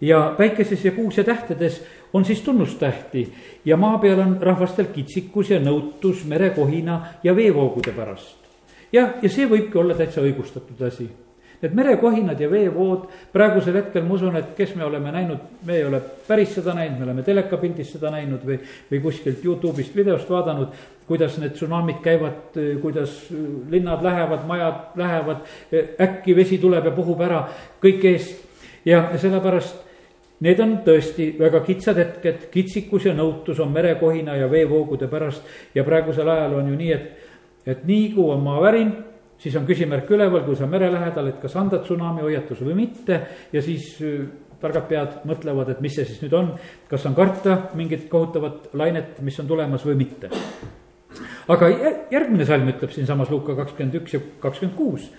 ja 0.00 0.34
päikeses 0.36 0.84
ja 0.84 0.92
kuus 0.92 1.16
ja 1.16 1.24
tähtedes 1.24 1.82
on 2.12 2.24
siis 2.24 2.42
tunnustähti 2.42 3.32
ja 3.64 3.76
maa 3.76 3.98
peal 3.98 4.20
on 4.20 4.38
rahvastel 4.40 4.92
kitsikus 4.92 5.50
ja 5.50 5.60
nõutus 5.60 6.24
merekohina 6.24 7.00
ja 7.22 7.36
veevoogude 7.36 7.92
pärast. 7.92 8.36
jah, 8.92 9.14
ja 9.22 9.28
see 9.28 9.48
võibki 9.48 9.78
olla 9.78 9.94
täitsa 9.94 10.20
õigustatud 10.20 10.86
asi 10.86 11.08
Need 11.64 11.76
merekohinad 11.78 12.40
ja 12.40 12.48
veevood, 12.52 13.06
praegusel 13.32 13.78
hetkel 13.78 14.02
ma 14.04 14.18
usun, 14.18 14.34
et 14.36 14.50
kes 14.56 14.74
me 14.76 14.84
oleme 14.84 15.12
näinud, 15.14 15.46
me 15.64 15.78
ei 15.78 15.84
ole 15.88 16.02
päris 16.26 16.50
seda 16.58 16.74
näinud, 16.76 16.98
me 16.98 17.06
oleme 17.06 17.24
telekapildis 17.24 17.94
seda 17.94 18.10
näinud 18.12 18.42
või, 18.44 18.58
või 18.90 19.00
kuskilt 19.06 19.40
Youtube'ist 19.46 19.96
videost 19.96 20.28
vaadanud, 20.28 20.74
kuidas 21.08 21.38
need 21.40 21.56
tsunamid 21.56 22.02
käivad, 22.04 22.58
kuidas 22.82 23.16
linnad 23.72 24.04
lähevad, 24.04 24.44
majad 24.50 25.00
lähevad, 25.00 25.48
äkki 26.04 26.36
vesi 26.36 26.60
tuleb 26.60 26.90
ja 26.90 26.92
puhub 26.92 27.24
ära 27.24 27.46
kõik 27.80 28.04
eest. 28.12 28.44
ja 28.84 29.06
sellepärast 29.16 29.80
Need 30.44 30.58
on 30.60 30.72
tõesti 30.84 31.30
väga 31.38 31.62
kitsad 31.64 31.96
hetked, 31.96 32.48
kitsikus 32.52 33.06
ja 33.06 33.14
nõutus 33.16 33.60
on 33.62 33.70
merekohina 33.72 34.34
ja 34.36 34.48
veevoogude 34.50 35.06
pärast 35.08 35.46
ja 35.74 35.84
praegusel 35.86 36.28
ajal 36.28 36.58
on 36.58 36.68
ju 36.68 36.76
nii, 36.76 36.92
et, 36.92 37.28
et 37.64 37.84
nii 37.86 38.10
kui 38.16 38.32
on 38.34 38.42
maavärin, 38.44 38.90
siis 39.44 39.56
on 39.60 39.66
küsimärk 39.68 40.08
üleval, 40.16 40.44
kui 40.46 40.56
sa 40.56 40.66
mere 40.70 40.88
lähedal, 40.92 41.28
et 41.28 41.42
kas 41.42 41.56
anda 41.60 41.82
tsunami 41.84 42.24
hoiatus 42.24 42.62
või 42.64 42.78
mitte 42.78 43.20
ja 43.52 43.62
siis 43.62 43.90
äh, 44.00 44.22
targad 44.62 44.88
pead 44.88 45.18
mõtlevad, 45.28 45.74
et 45.74 45.82
mis 45.84 45.96
see 45.98 46.06
siis 46.08 46.22
nüüd 46.24 46.36
on, 46.38 46.52
kas 46.88 47.04
on 47.08 47.16
karta 47.16 47.58
mingit 47.76 48.08
kohutavat 48.12 48.70
lainet, 48.80 49.18
mis 49.24 49.36
on 49.42 49.50
tulemas 49.50 49.84
või 49.84 49.98
mitte. 50.00 50.30
aga 51.48 51.68
järgmine 52.10 52.46
salm 52.48 52.70
ütleb 52.72 52.92
siinsamas 52.94 53.30
Luuka 53.30 53.56
kakskümmend 53.58 54.00
üks 54.00 54.16
ja 54.16 54.20
kakskümmend 54.40 54.76
kuus. 54.78 55.10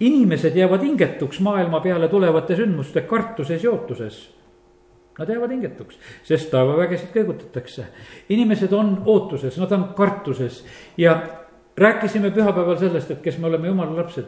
inimesed 0.00 0.56
jäävad 0.56 0.82
hingetuks 0.82 1.40
maailma 1.40 1.80
peale 1.80 2.08
tulevate 2.08 2.56
sündmuste 2.56 3.02
kartuses 3.02 3.64
ja 3.64 3.70
ootuses 3.70 4.28
Nad 5.18 5.28
jäävad 5.28 5.50
hingetuks, 5.52 5.98
sest 6.24 6.48
taevavägesid 6.50 7.10
kõigutatakse. 7.12 7.84
inimesed 8.32 8.72
on 8.72 9.02
ootuses, 9.04 9.58
nad 9.60 9.72
on 9.72 9.90
kartuses 9.94 10.64
ja 10.96 11.41
rääkisime 11.76 12.30
pühapäeval 12.30 12.78
sellest, 12.78 13.10
et 13.10 13.22
kes 13.22 13.38
me 13.38 13.46
oleme 13.46 13.68
jumala 13.68 13.96
lapsed. 13.96 14.26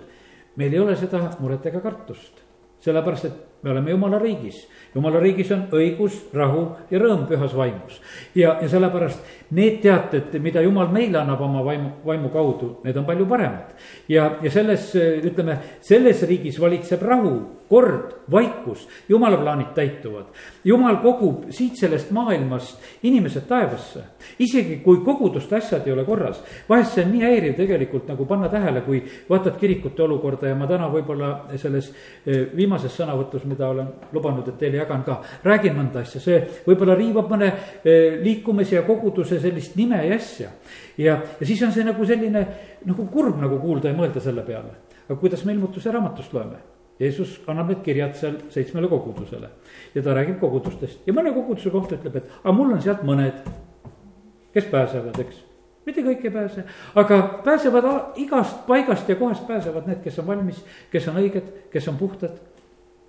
meil 0.56 0.72
ei 0.72 0.78
ole 0.78 0.96
seda 0.96 1.18
muret 1.40 1.66
ega 1.66 1.80
kartust, 1.80 2.42
sellepärast 2.78 3.24
et 3.24 3.53
me 3.64 3.71
oleme 3.71 3.90
jumala 3.90 4.18
riigis. 4.18 4.66
jumala 4.94 5.21
riigis 5.21 5.50
on 5.52 5.64
õigus, 5.73 6.18
rahu 6.35 6.66
ja 6.90 6.99
rõõm 7.00 7.25
pühas 7.28 7.56
vaimus. 7.56 8.00
ja, 8.35 8.59
ja 8.61 8.68
sellepärast 8.68 9.25
need 9.50 9.80
teated, 9.83 10.37
mida 10.42 10.62
jumal 10.62 10.92
meile 10.92 11.18
annab 11.23 11.40
oma 11.40 11.64
vaimu, 11.64 11.90
vaimu 12.04 12.30
kaudu, 12.35 12.71
need 12.85 12.97
on 12.97 13.06
palju 13.09 13.26
paremad. 13.26 13.75
ja, 14.09 14.37
ja 14.42 14.50
selles, 14.50 14.92
ütleme, 14.94 15.59
selles 15.80 16.23
riigis 16.28 16.61
valitseb 16.61 17.02
rahu 17.02 17.35
kord, 17.68 18.12
vaikus, 18.30 18.88
jumala 19.09 19.37
plaanid 19.37 19.73
täituvad. 19.75 20.26
jumal 20.64 20.97
kogub 21.02 21.49
siit 21.50 21.76
sellest 21.76 22.11
maailmast 22.11 22.78
inimesed 23.02 23.49
taevasse. 23.49 24.04
isegi 24.38 24.76
kui 24.85 25.00
koguduste 25.04 25.56
asjad 25.56 25.87
ei 25.87 25.92
ole 25.92 26.04
korras, 26.04 26.42
vahest 26.68 26.94
see 26.94 27.04
on 27.04 27.12
nii 27.12 27.23
häiriv 27.23 27.56
tegelikult 27.56 28.09
nagu 28.09 28.26
panna 28.26 28.49
tähele, 28.49 28.80
kui 28.80 29.02
vaatad 29.30 29.56
kirikute 29.61 30.02
olukorda 30.02 30.49
ja 30.49 30.54
ma 30.54 30.66
täna 30.66 30.88
võib-olla 30.92 31.30
selles 31.56 31.90
eh, 32.26 32.47
viimases 32.56 32.94
sõnavõtus, 33.00 33.44
mida 33.54 33.70
olen 33.70 33.88
lubanud, 34.12 34.50
et 34.50 34.61
teile 34.61 34.82
jagan 34.82 35.06
ka, 35.06 35.20
räägin 35.46 35.78
mõnda 35.78 36.02
asja, 36.04 36.20
see 36.20 36.42
võib-olla 36.66 36.99
riivab 36.99 37.32
mõne 37.32 37.50
eh, 37.54 38.20
liikumise 38.20 38.80
ja 38.80 38.84
koguduse 38.87 39.40
sellist 39.40 39.78
nime 39.80 40.02
ja 40.04 40.18
asja. 40.18 40.52
ja, 40.99 41.18
ja 41.40 41.46
siis 41.46 41.62
on 41.62 41.73
see 41.73 41.87
nagu 41.87 42.06
selline 42.06 42.46
nagu 42.84 43.08
kurb 43.12 43.40
nagu 43.40 43.58
kuulda 43.62 43.90
ja 43.90 43.99
mõelda 43.99 44.20
selle 44.20 44.44
peale. 44.46 44.76
aga 45.08 45.18
kuidas 45.20 45.44
me 45.44 45.56
ilmutuse 45.56 45.92
raamatust 45.92 46.37
loeme? 46.37 46.62
Jeesus 47.00 47.40
annab 47.50 47.73
need 47.73 47.80
kirjad 47.82 48.14
seal 48.14 48.37
seitsmele 48.54 48.88
kogudusele 48.88 49.49
ja 49.94 50.02
ta 50.02 50.14
räägib 50.14 50.38
kogudustest 50.42 51.08
ja 51.08 51.14
mõne 51.16 51.32
koguduse 51.34 51.73
kohta 51.75 51.99
ütleb, 51.99 52.20
et 52.20 52.28
aga 52.37 52.54
mul 52.54 52.70
on 52.76 52.82
sealt 52.82 53.02
mõned, 53.06 53.40
kes 54.54 54.68
pääsevad, 54.70 55.18
eks. 55.25 55.40
mitte 55.87 56.04
kõik 56.06 56.23
ei 56.25 56.34
pääse, 56.34 56.64
aga 56.94 57.18
pääsevad 57.44 57.88
igast 58.23 58.62
paigast 58.68 59.11
ja 59.11 59.18
kohast 59.18 59.46
pääsevad 59.49 59.90
need, 59.90 60.04
kes 60.04 60.20
on 60.23 60.28
valmis, 60.30 60.62
kes 60.92 61.08
on 61.11 61.18
õiged, 61.23 61.50
kes 61.73 61.88
on 61.90 61.99
puhtad. 61.99 62.38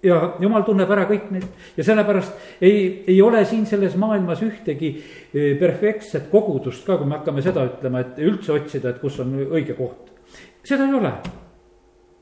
Ja 0.06 0.20
jumal 0.42 0.66
tunneb 0.68 0.92
ära 0.92 1.06
kõik 1.10 1.32
need 1.34 1.78
ja 1.78 1.86
sellepärast 1.88 2.62
ei, 2.62 3.04
ei 3.08 3.22
ole 3.26 3.44
siin 3.46 3.66
selles 3.70 3.96
maailmas 4.00 4.44
ühtegi 4.46 4.92
e, 4.96 5.54
perfektset 5.60 6.30
kogudust 6.32 6.86
ka, 6.88 7.00
kui 7.00 7.10
me 7.10 7.20
hakkame 7.20 7.46
seda 7.46 7.66
ütlema, 7.68 8.04
et 8.04 8.22
üldse 8.26 8.54
otsida, 8.56 8.94
et 8.94 9.02
kus 9.02 9.20
on 9.24 9.34
õige 9.48 9.78
koht. 9.78 10.14
seda 10.66 10.88
ei 10.88 10.94
ole 11.00 11.16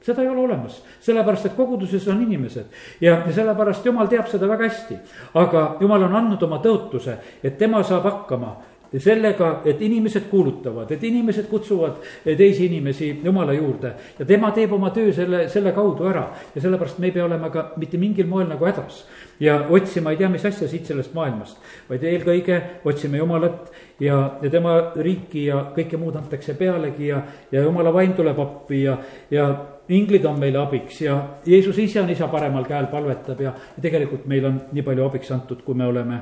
seda 0.03 0.21
ei 0.21 0.27
ole 0.27 0.41
olemas, 0.43 0.81
sellepärast 0.99 1.47
et 1.47 1.55
koguduses 1.55 2.07
on 2.11 2.21
inimesed 2.25 2.65
ja, 3.01 3.21
ja 3.23 3.31
sellepärast 3.31 3.85
jumal 3.87 4.09
teab 4.11 4.27
seda 4.27 4.49
väga 4.51 4.67
hästi. 4.67 4.97
aga 5.39 5.63
jumal 5.79 6.03
on 6.09 6.17
andnud 6.19 6.43
oma 6.43 6.59
tõotuse, 6.63 7.17
et 7.43 7.57
tema 7.57 7.83
saab 7.87 8.03
hakkama 8.09 8.57
sellega, 8.99 9.61
et 9.65 9.81
inimesed 9.81 10.27
kuulutavad, 10.29 10.91
et 10.91 11.03
inimesed 11.03 11.47
kutsuvad 11.49 12.01
teisi 12.23 12.65
inimesi 12.65 13.09
jumala 13.23 13.53
juurde. 13.53 13.93
ja 14.19 14.25
tema 14.25 14.51
teeb 14.51 14.73
oma 14.73 14.89
töö 14.89 15.13
selle, 15.13 15.47
selle 15.49 15.71
kaudu 15.71 16.07
ära 16.09 16.27
ja 16.55 16.61
sellepärast 16.61 16.99
me 16.99 17.07
ei 17.07 17.11
pea 17.11 17.25
olema 17.25 17.49
ka 17.49 17.71
mitte 17.77 17.97
mingil 17.97 18.27
moel 18.27 18.47
nagu 18.47 18.65
hädas. 18.65 19.05
ja 19.39 19.65
otsima 19.69 20.11
ei 20.11 20.17
tea 20.17 20.29
mis 20.29 20.45
asja 20.45 20.67
siit 20.67 20.85
sellest 20.85 21.13
maailmast, 21.13 21.57
vaid 21.89 22.03
eelkõige 22.03 22.61
otsime 22.85 23.17
jumalat 23.17 23.71
ja, 23.99 24.37
ja 24.41 24.49
tema 24.49 24.75
riiki 24.95 25.45
ja 25.45 25.65
kõike 25.75 25.97
muud 25.97 26.15
antakse 26.15 26.53
pealegi 26.53 27.07
ja, 27.07 27.23
ja 27.51 27.63
jumala 27.63 27.93
vaim 27.93 28.13
tuleb 28.13 28.39
appi 28.39 28.83
ja, 28.83 28.97
ja 29.31 29.49
inglid 29.89 30.25
on 30.25 30.39
meile 30.39 30.61
abiks 30.61 31.01
ja 31.01 31.17
Jeesus 31.45 31.77
ise 31.77 32.01
on 32.01 32.09
isa 32.09 32.27
paremal 32.27 32.65
käel, 32.69 32.87
palvetab 32.91 33.41
ja, 33.41 33.53
ja 33.75 33.81
tegelikult 33.83 34.25
meil 34.29 34.45
on 34.45 34.61
nii 34.71 34.85
palju 34.85 35.07
abiks 35.07 35.31
antud, 35.35 35.63
kui 35.65 35.75
me 35.75 35.85
oleme 35.85 36.21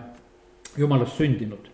jumalast 0.78 1.20
sündinud. 1.20 1.71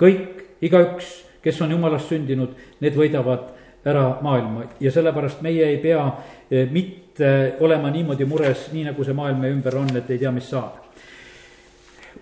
Kõik, 0.00 0.44
igaüks, 0.64 1.10
kes 1.44 1.60
on 1.64 1.72
jumalast 1.76 2.12
sündinud, 2.12 2.54
need 2.80 2.96
võidavad 2.96 3.50
ära 3.84 4.18
maailma 4.22 4.66
ja 4.80 4.92
sellepärast 4.92 5.40
meie 5.44 5.64
ei 5.70 5.78
pea 5.80 6.02
eh, 6.50 6.68
mitte 6.70 7.56
olema 7.60 7.90
niimoodi 7.90 8.26
mures, 8.28 8.68
nii 8.72 8.84
nagu 8.90 9.04
see 9.04 9.16
maailm 9.16 9.40
meie 9.40 9.54
ümber 9.56 9.76
on, 9.80 9.88
et 9.96 10.10
ei 10.10 10.20
tea, 10.20 10.32
mis 10.32 10.48
saab. 10.50 10.76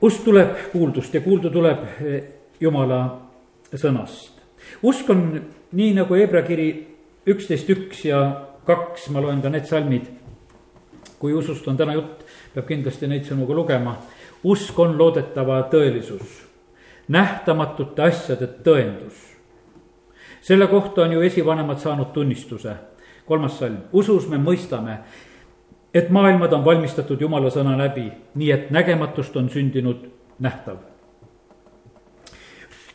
usk 0.00 0.24
tuleb 0.24 0.70
kuuldust 0.72 1.14
ja 1.14 1.20
kuuldu 1.20 1.50
tuleb 1.50 1.84
eh, 2.00 2.20
jumala 2.60 3.00
sõnast. 3.74 4.38
usk 4.82 5.10
on 5.10 5.24
nii 5.72 5.94
nagu 5.98 6.14
Hebra 6.14 6.42
kiri 6.42 6.70
üksteist 7.28 7.68
üks 7.70 8.04
ja 8.06 8.22
kaks, 8.66 9.08
ma 9.10 9.20
loen 9.20 9.42
ka 9.42 9.50
need 9.50 9.66
salmid. 9.66 10.06
kui 11.18 11.32
usust 11.34 11.66
on 11.68 11.76
täna 11.76 11.96
jutt, 11.96 12.22
peab 12.54 12.66
kindlasti 12.68 13.08
neid 13.10 13.26
sõnu 13.26 13.46
ka 13.46 13.54
lugema. 13.54 13.96
usk 14.44 14.78
on 14.78 14.94
loodetava 14.98 15.62
tõelisus, 15.72 16.47
nähtamatute 17.08 18.02
asjade 18.02 18.46
tõendus. 18.64 19.14
selle 20.40 20.66
kohta 20.66 21.02
on 21.02 21.12
ju 21.12 21.20
esivanemad 21.20 21.78
saanud 21.78 22.12
tunnistuse. 22.12 22.74
kolmas 23.26 23.58
salm, 23.58 23.76
usus 23.92 24.28
me 24.28 24.36
mõistame, 24.36 24.98
et 25.94 26.10
maailmad 26.10 26.52
on 26.52 26.64
valmistatud 26.64 27.20
jumala 27.20 27.50
sõna 27.50 27.78
läbi, 27.78 28.12
nii 28.34 28.50
et 28.52 28.70
nägematust 28.70 29.36
on 29.36 29.50
sündinud 29.50 30.08
nähtav 30.38 30.76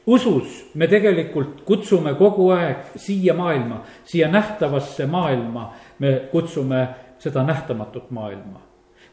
usus 0.06 0.66
me 0.76 0.88
tegelikult 0.88 1.62
kutsume 1.66 2.14
kogu 2.20 2.50
aeg 2.52 2.96
siia 2.96 3.34
maailma, 3.34 3.82
siia 4.04 4.28
nähtavasse 4.32 5.06
maailma, 5.06 5.74
me 6.00 6.28
kutsume 6.32 6.88
seda 7.20 7.44
nähtamatut 7.44 8.12
maailma. 8.12 8.62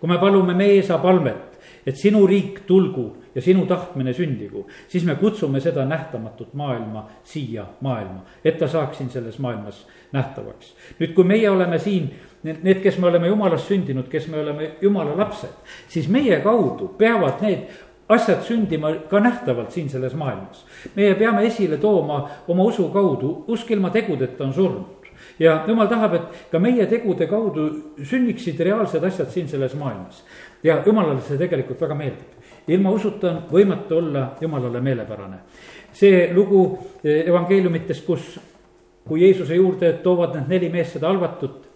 kui 0.00 0.08
me 0.08 0.18
palume 0.18 0.54
Meesa 0.54 0.98
palvet, 0.98 1.49
et 1.86 1.96
sinu 1.96 2.26
riik 2.26 2.62
tulgu 2.66 3.16
ja 3.34 3.42
sinu 3.42 3.66
tahtmine 3.66 4.12
sündigu, 4.12 4.66
siis 4.88 5.04
me 5.04 5.14
kutsume 5.14 5.60
seda 5.60 5.84
nähtamatut 5.84 6.54
maailma 6.54 7.06
siia 7.24 7.66
maailma, 7.80 8.24
et 8.44 8.58
ta 8.58 8.68
saaks 8.68 8.98
siin 8.98 9.10
selles 9.10 9.38
maailmas 9.38 9.86
nähtavaks. 10.12 10.74
nüüd, 11.00 11.14
kui 11.14 11.24
meie 11.24 11.50
oleme 11.50 11.78
siin 11.78 12.10
need, 12.42 12.80
kes 12.82 12.98
me 12.98 13.06
oleme 13.06 13.28
jumalast 13.28 13.68
sündinud, 13.68 14.08
kes 14.08 14.28
me 14.28 14.40
oleme 14.40 14.70
jumala 14.80 15.16
lapsed, 15.16 15.54
siis 15.88 16.08
meie 16.08 16.40
kaudu 16.40 16.88
peavad 16.98 17.42
need 17.44 17.68
asjad 18.10 18.42
sündima 18.42 18.92
ka 19.10 19.20
nähtavalt 19.20 19.70
siin 19.70 19.88
selles 19.88 20.14
maailmas. 20.14 20.64
meie 20.94 21.14
peame 21.14 21.46
esile 21.46 21.76
tooma 21.76 22.28
oma 22.48 22.64
usu 22.64 22.88
kaudu, 22.88 23.44
usk 23.48 23.70
ilma 23.70 23.90
tegudeta 23.90 24.44
on 24.44 24.54
surnud. 24.54 24.99
Ja 25.38 25.64
jumal 25.66 25.88
tahab, 25.88 26.14
et 26.14 26.50
ka 26.52 26.58
meie 26.58 26.86
tegude 26.86 27.26
kaudu 27.26 27.68
sünniksid 28.02 28.60
reaalsed 28.60 29.04
asjad 29.04 29.30
siin 29.30 29.48
selles 29.48 29.74
maailmas. 29.74 30.24
ja 30.62 30.82
jumalale 30.86 31.20
see 31.20 31.38
tegelikult 31.38 31.80
väga 31.80 31.94
meeldib. 31.94 32.38
ilma 32.68 32.90
usuta 32.90 33.30
on 33.30 33.42
võimatu 33.52 33.98
olla 33.98 34.36
jumalale 34.40 34.80
meelepärane. 34.80 35.38
see 35.92 36.32
lugu 36.34 36.78
evangeeliumitest, 37.04 38.06
kus, 38.06 38.40
kui 39.08 39.20
Jeesuse 39.20 39.54
juurde 39.54 39.92
toovad 40.02 40.34
need 40.34 40.48
neli 40.48 40.68
meest 40.68 40.92
seda 40.92 41.08
halvatut 41.08 41.69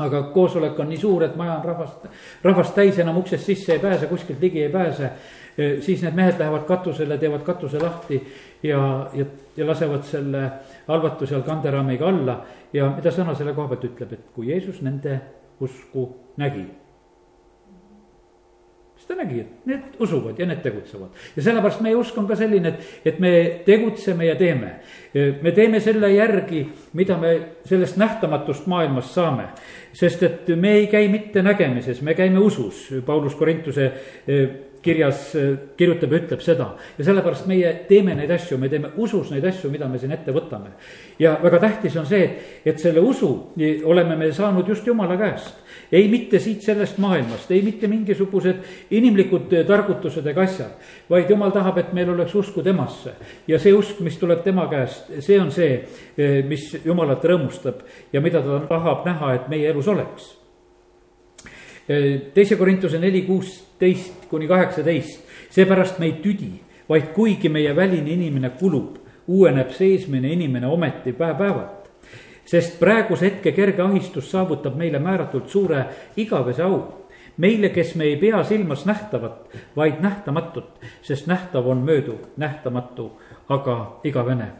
aga 0.00 0.22
koosolek 0.34 0.78
on 0.80 0.88
nii 0.88 0.98
suur, 0.98 1.24
et 1.24 1.36
maja 1.36 1.58
on 1.58 1.64
rahvast, 1.64 2.08
rahvast 2.42 2.74
täis, 2.74 2.98
enam 2.98 3.20
uksest 3.20 3.46
sisse 3.46 3.76
ei 3.76 3.82
pääse, 3.82 4.06
kuskilt 4.10 4.40
ligi 4.40 4.62
ei 4.62 4.72
pääse 4.72 5.12
siis 5.80 6.02
need 6.02 6.14
mehed 6.14 6.38
lähevad 6.38 6.64
katusele, 6.64 7.18
teevad 7.18 7.42
katuse 7.42 7.78
lahti 7.78 8.20
ja, 8.62 9.10
ja, 9.14 9.24
ja 9.56 9.66
lasevad 9.66 10.02
selle 10.02 10.50
halvatu 10.88 11.26
seal 11.26 11.42
kanderaamiga 11.42 12.08
alla. 12.08 12.40
ja 12.72 12.86
mida 12.96 13.10
sõna 13.10 13.34
selle 13.34 13.52
koha 13.54 13.68
pealt 13.68 13.84
ütleb, 13.88 14.12
et 14.14 14.26
kui 14.34 14.50
Jeesus 14.52 14.78
nende 14.86 15.16
usku 15.60 16.06
nägi, 16.38 16.64
ta 19.10 19.16
nägi, 19.18 19.40
et 19.42 19.66
need 19.66 19.98
usuvad 20.00 20.38
ja 20.38 20.46
need 20.46 20.62
tegutsevad. 20.62 21.10
ja 21.36 21.42
sellepärast 21.42 21.82
meie 21.82 21.98
usk 21.98 22.18
on 22.18 22.28
ka 22.28 22.36
selline, 22.38 22.68
et, 22.68 22.86
et 23.04 23.18
me 23.18 23.32
tegutseme 23.66 24.26
ja 24.26 24.36
teeme. 24.38 24.76
me 25.42 25.52
teeme 25.52 25.80
selle 25.80 26.12
järgi, 26.14 26.62
mida 26.94 27.16
me 27.18 27.34
sellest 27.66 27.98
nähtamatust 27.98 28.66
maailmast 28.70 29.14
saame. 29.14 29.48
sest 29.92 30.22
et 30.22 30.48
me 30.56 30.72
ei 30.78 30.86
käi 30.86 31.08
mitte 31.08 31.42
nägemises, 31.42 32.02
me 32.02 32.14
käime 32.14 32.38
usus, 32.38 32.88
Paulus 33.06 33.34
Korintuse 33.34 33.92
kirjas 34.82 35.34
äh, 35.36 35.58
kirjutab 35.76 36.12
ja 36.12 36.18
ütleb 36.22 36.42
seda. 36.44 36.66
ja 36.98 37.04
sellepärast 37.04 37.46
meie 37.50 37.72
teeme 37.88 38.14
neid 38.16 38.30
asju, 38.32 38.58
me 38.58 38.68
teeme 38.72 38.92
usus 38.96 39.30
neid 39.30 39.44
asju, 39.44 39.70
mida 39.70 39.88
me 39.88 39.98
siin 40.00 40.12
ette 40.12 40.32
võtame. 40.32 40.72
ja 41.18 41.36
väga 41.42 41.60
tähtis 41.60 41.96
on 42.00 42.06
see, 42.08 42.30
et, 42.64 42.78
selle 42.80 43.00
usu 43.04 43.30
oleme 43.84 44.16
me 44.16 44.30
saanud 44.32 44.68
just 44.68 44.86
jumala 44.86 45.18
käest. 45.20 45.60
ei 45.92 46.08
mitte 46.08 46.38
siit 46.38 46.62
sellest 46.62 46.98
maailmast, 46.98 47.50
ei 47.50 47.62
mitte 47.62 47.88
mingisugused 47.88 48.90
inimlikud 48.90 49.52
äh, 49.52 49.66
targutused 49.68 50.26
ega 50.26 50.46
asjad. 50.48 50.72
vaid 51.10 51.30
jumal 51.30 51.52
tahab, 51.52 51.78
et 51.78 51.92
meil 51.92 52.10
oleks 52.10 52.34
usku 52.34 52.62
temasse. 52.62 53.14
ja 53.48 53.58
see 53.58 53.74
usk, 53.76 54.00
mis 54.00 54.16
tuleb 54.18 54.42
tema 54.44 54.66
käest, 54.70 55.12
see 55.20 55.40
on 55.40 55.52
see, 55.52 55.84
äh, 56.16 56.40
mis 56.48 56.72
jumalat 56.84 57.24
rõõmustab 57.24 57.84
ja 58.12 58.20
mida 58.20 58.40
ta 58.42 58.62
tahab 58.68 59.04
näha, 59.06 59.34
et 59.34 59.48
meie 59.48 59.68
elus 59.70 59.88
oleks 59.88 60.36
teise 62.34 62.54
Korintuse 62.54 63.00
neli, 63.02 63.24
kuusteist 63.80 64.26
kuni 64.28 64.46
kaheksateist, 64.46 65.20
seepärast 65.50 65.98
me 65.98 66.06
ei 66.06 66.12
tüdi, 66.22 66.60
vaid 66.88 67.12
kuigi 67.14 67.48
meie 67.48 67.72
väline 67.76 68.12
inimene 68.12 68.50
kulub, 68.60 68.98
uueneb 69.26 69.70
seesmine 69.70 70.32
inimene 70.32 70.66
ometi 70.66 71.12
päev-päevalt. 71.12 71.88
sest 72.44 72.80
praeguse 72.80 73.26
hetke 73.26 73.52
kerge 73.52 73.82
ahistus 73.82 74.30
saavutab 74.30 74.74
meile 74.76 74.98
määratult 74.98 75.48
suure 75.48 75.84
igavese 76.16 76.62
au. 76.62 77.06
meile, 77.36 77.68
kes 77.68 77.94
me 77.94 78.04
ei 78.04 78.16
pea 78.16 78.44
silmas 78.44 78.84
nähtavat, 78.86 79.48
vaid 79.76 80.00
nähtamatut, 80.00 80.80
sest 81.02 81.26
nähtav 81.26 81.66
on 81.66 81.78
mööduv, 81.78 82.18
nähtamatu 82.36 83.12
aga 83.48 84.00
igavene. 84.04 84.52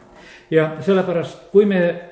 ja 0.51 0.77
sellepärast, 0.81 1.51
kui 1.51 1.65
me 1.65 2.10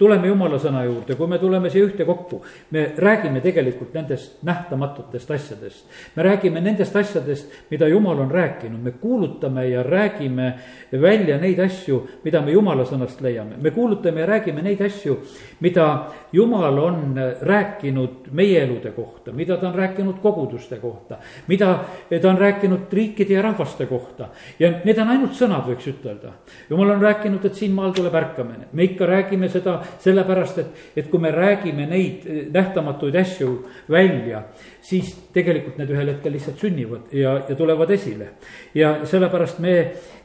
tuleme 0.00 0.30
jumala 0.30 0.56
sõna 0.60 0.80
juurde, 0.86 1.14
kui 1.18 1.28
me 1.28 1.38
tuleme 1.38 1.70
siia 1.70 1.84
ühtekokku, 1.84 2.40
me 2.72 2.86
räägime 2.96 3.42
tegelikult 3.44 3.92
nendest 3.94 4.38
nähtamatutest 4.48 5.30
asjadest. 5.36 5.84
me 6.16 6.22
räägime 6.22 6.60
nendest 6.60 6.96
asjadest, 6.96 7.52
mida 7.70 7.88
jumal 7.88 8.18
on 8.24 8.30
rääkinud, 8.30 8.80
me 8.80 8.90
kuulutame 8.90 9.66
ja 9.68 9.82
räägime 9.82 10.54
välja 10.92 11.36
neid 11.38 11.60
asju, 11.60 12.00
mida 12.24 12.40
me 12.40 12.52
jumala 12.52 12.84
sõnast 12.88 13.20
leiame. 13.20 13.58
me 13.60 13.70
kuulutame 13.70 14.20
ja 14.20 14.26
räägime 14.26 14.62
neid 14.62 14.80
asju, 14.80 15.18
mida 15.60 15.86
jumal 16.32 16.78
on 16.78 17.14
rääkinud 17.40 18.32
meie 18.32 18.64
elude 18.64 18.94
kohta, 18.96 19.32
mida 19.32 19.56
ta 19.56 19.68
on 19.68 19.74
rääkinud 19.74 20.22
koguduste 20.22 20.80
kohta, 20.80 21.18
mida 21.46 21.84
ta 22.08 22.30
on 22.30 22.38
rääkinud 22.38 22.92
riikide 22.92 23.34
ja 23.34 23.42
rahvaste 23.42 23.86
kohta. 23.86 24.28
ja 24.58 24.72
need 24.84 24.98
on 24.98 25.08
ainult 25.08 25.36
sõnad, 25.36 25.68
võiks 25.68 25.92
ütelda. 25.92 26.32
jumal 26.70 26.96
on 26.96 27.02
rääkinud, 27.02 27.44
et 27.44 27.54
siin 27.54 27.72
maal 27.76 27.92
tuleb 27.92 28.14
ärkamine, 28.14 28.72
me 28.72 28.88
ikka 28.88 29.06
räägime 29.06 29.48
seda 29.48 29.80
sellepärast 29.98 30.58
et, 30.62 30.80
et 30.96 31.10
kui 31.10 31.20
me 31.20 31.30
räägime 31.34 31.86
neid 31.90 32.24
nähtamatuid 32.54 33.16
asju 33.20 33.50
välja, 33.90 34.44
siis 34.82 35.12
tegelikult 35.34 35.78
need 35.80 35.90
ühel 35.90 36.14
hetkel 36.14 36.34
lihtsalt 36.36 36.62
sünnivad 36.62 37.12
ja, 37.12 37.36
ja 37.48 37.58
tulevad 37.58 37.90
esile. 37.90 38.32
ja 38.74 39.00
sellepärast 39.04 39.58
me 39.58 39.76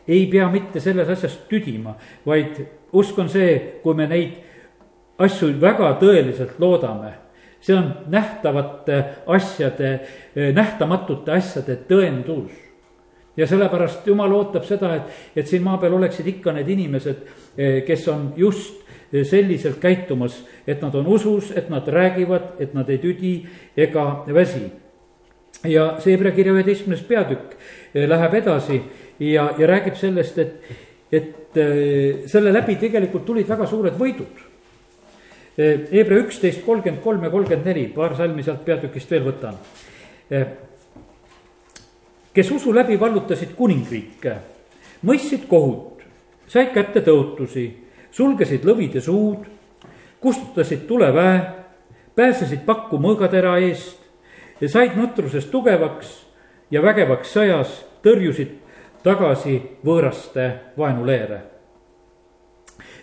ei 0.07 0.25
pea 0.31 0.49
mitte 0.53 0.79
selles 0.79 1.09
asjas 1.09 1.37
tüdima, 1.49 1.95
vaid 2.25 2.61
usk 2.93 3.19
on 3.19 3.29
see, 3.29 3.81
kui 3.83 3.97
me 3.97 4.07
neid 4.07 4.41
asju 5.17 5.53
väga 5.61 5.95
tõeliselt 6.01 6.59
loodame 6.59 7.25
see 7.65 7.75
on 7.75 7.93
nähtavate 8.07 9.03
asjade, 9.27 9.99
nähtamatute 10.53 11.31
asjade 11.31 11.79
tõendus. 11.89 12.51
ja 13.37 13.47
sellepärast 13.47 14.05
jumal 14.07 14.31
ootab 14.31 14.63
seda, 14.63 14.93
et, 14.95 15.15
et 15.35 15.47
siin 15.47 15.63
maa 15.63 15.75
peal 15.77 15.97
oleksid 15.97 16.27
ikka 16.37 16.53
need 16.55 16.69
inimesed, 16.71 17.25
kes 17.87 18.07
on 18.07 18.29
just 18.37 18.84
selliselt 19.11 19.79
käitumas, 19.79 20.43
et 20.67 20.81
nad 20.81 20.95
on 20.95 21.07
usus, 21.07 21.51
et 21.55 21.69
nad 21.69 21.87
räägivad, 21.87 22.55
et 22.59 22.73
nad 22.73 22.89
ei 22.89 22.97
tüdi 22.97 23.35
ega 23.77 24.25
väsi. 24.33 24.71
ja 25.65 25.95
see 25.99 26.13
Hebra 26.13 26.29
kirja 26.31 26.53
üheteistkümnes 26.53 27.01
peatükk 27.07 27.55
eh, 27.95 28.03
läheb 28.09 28.33
edasi 28.37 28.81
ja, 29.19 29.47
ja 29.57 29.67
räägib 29.67 29.95
sellest, 29.97 30.37
et, 30.37 30.67
et 31.11 31.57
eh, 31.57 32.27
selle 32.29 32.53
läbi 32.53 32.75
tegelikult 32.75 33.25
tulid 33.25 33.47
väga 33.49 33.65
suured 33.65 33.95
võidud. 33.97 34.43
Eh, 35.57 35.87
Hebra 35.91 36.19
üksteist, 36.21 36.61
kolmkümmend 36.65 37.01
kolm 37.03 37.23
ja 37.23 37.31
kolmkümmend 37.33 37.65
neli, 37.65 37.87
paar 37.95 38.13
salmi 38.17 38.43
sealt 38.43 38.65
peatükist 38.65 39.11
veel 39.11 39.25
võtan. 39.25 39.57
kes 42.33 42.51
usu 42.51 42.73
läbi 42.73 42.99
vallutasid 42.99 43.55
kuningriike, 43.55 44.35
mõistsid 45.05 45.47
kohut, 45.47 46.03
said 46.47 46.73
kätte 46.73 47.01
tõotusi 47.01 47.84
sulgesid 48.15 48.63
lõvide 48.67 49.01
suud, 49.03 49.43
kustutasid 50.23 50.85
tuleväe, 50.87 51.39
pääsesid 52.15 52.63
pakku 52.65 52.99
mõõgatera 53.01 53.57
eest 53.63 54.05
ja 54.61 54.69
said 54.71 54.95
nõtrusest 54.95 55.51
tugevaks 55.51 56.13
ja 56.71 56.83
vägevaks 56.83 57.35
sõjas 57.35 57.81
tõrjusid 58.05 58.55
tagasi 59.03 59.59
võõraste 59.85 60.47
vaenuleere. 60.77 61.41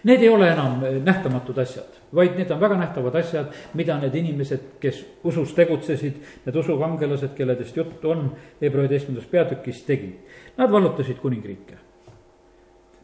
Need 0.03 0.25
ei 0.25 0.33
ole 0.33 0.49
enam 0.51 0.81
nähtamatud 1.05 1.61
asjad, 1.63 2.01
vaid 2.15 2.35
need 2.35 2.51
on 2.51 2.59
väga 2.59 2.81
nähtavad 2.81 3.15
asjad, 3.21 3.53
mida 3.79 4.01
need 4.03 4.17
inimesed, 4.19 4.65
kes 4.83 5.05
usus 5.23 5.53
tegutsesid, 5.55 6.19
need 6.47 6.59
usukangelased, 6.59 7.37
kelledest 7.39 7.79
juttu 7.79 8.11
on, 8.11 8.27
Hebra 8.61 8.83
üheteistkümnendas 8.83 9.31
peatükis 9.31 9.87
tegid. 9.87 10.19
Nad 10.59 10.75
vallutasid 10.75 11.23
kuningriike 11.23 11.79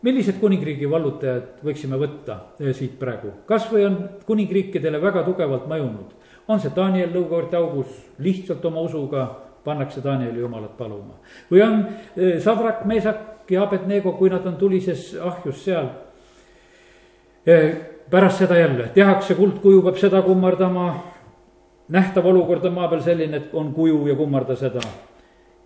millised 0.03 0.39
kuningriigi 0.41 0.91
vallutajad 0.91 1.63
võiksime 1.65 1.99
võtta 1.99 2.39
eh, 2.61 2.73
siit 2.77 2.99
praegu, 3.01 3.33
kasvõi 3.49 3.85
on 3.89 3.99
kuningriikidele 4.27 5.01
väga 5.03 5.25
tugevalt 5.27 5.67
mõjunud. 5.71 6.15
on 6.49 6.61
see 6.61 6.73
Daniel 6.77 7.11
lõukaarti 7.13 7.57
augus, 7.57 7.89
lihtsalt 8.19 8.65
oma 8.65 8.81
usuga 8.81 9.27
pannakse 9.65 10.01
Danieli 10.05 10.41
jumalat 10.41 10.77
paluma. 10.77 11.19
või 11.51 11.63
on 11.63 11.87
eh, 12.17 12.41
Sadrak, 12.41 12.85
Meesak 12.85 13.51
ja 13.51 13.63
Abednego, 13.63 14.13
kui 14.13 14.31
nad 14.31 14.47
on 14.47 14.57
tulises 14.57 15.17
ahjus 15.21 15.65
seal. 15.65 15.89
Eh, 17.47 17.77
pärast 18.11 18.39
seda 18.39 18.57
jälle 18.57 18.91
tehakse 18.95 19.35
kuldkuju, 19.35 19.83
peab 19.83 19.97
seda 19.97 20.23
kummardama. 20.23 21.05
nähtav 21.89 22.27
olukord 22.27 22.65
on 22.65 22.73
maa 22.73 22.89
peal 22.89 23.01
selline, 23.01 23.37
et 23.37 23.55
on 23.55 23.73
kuju 23.73 24.07
ja 24.07 24.15
kummarda 24.15 24.57
seda 24.57 24.81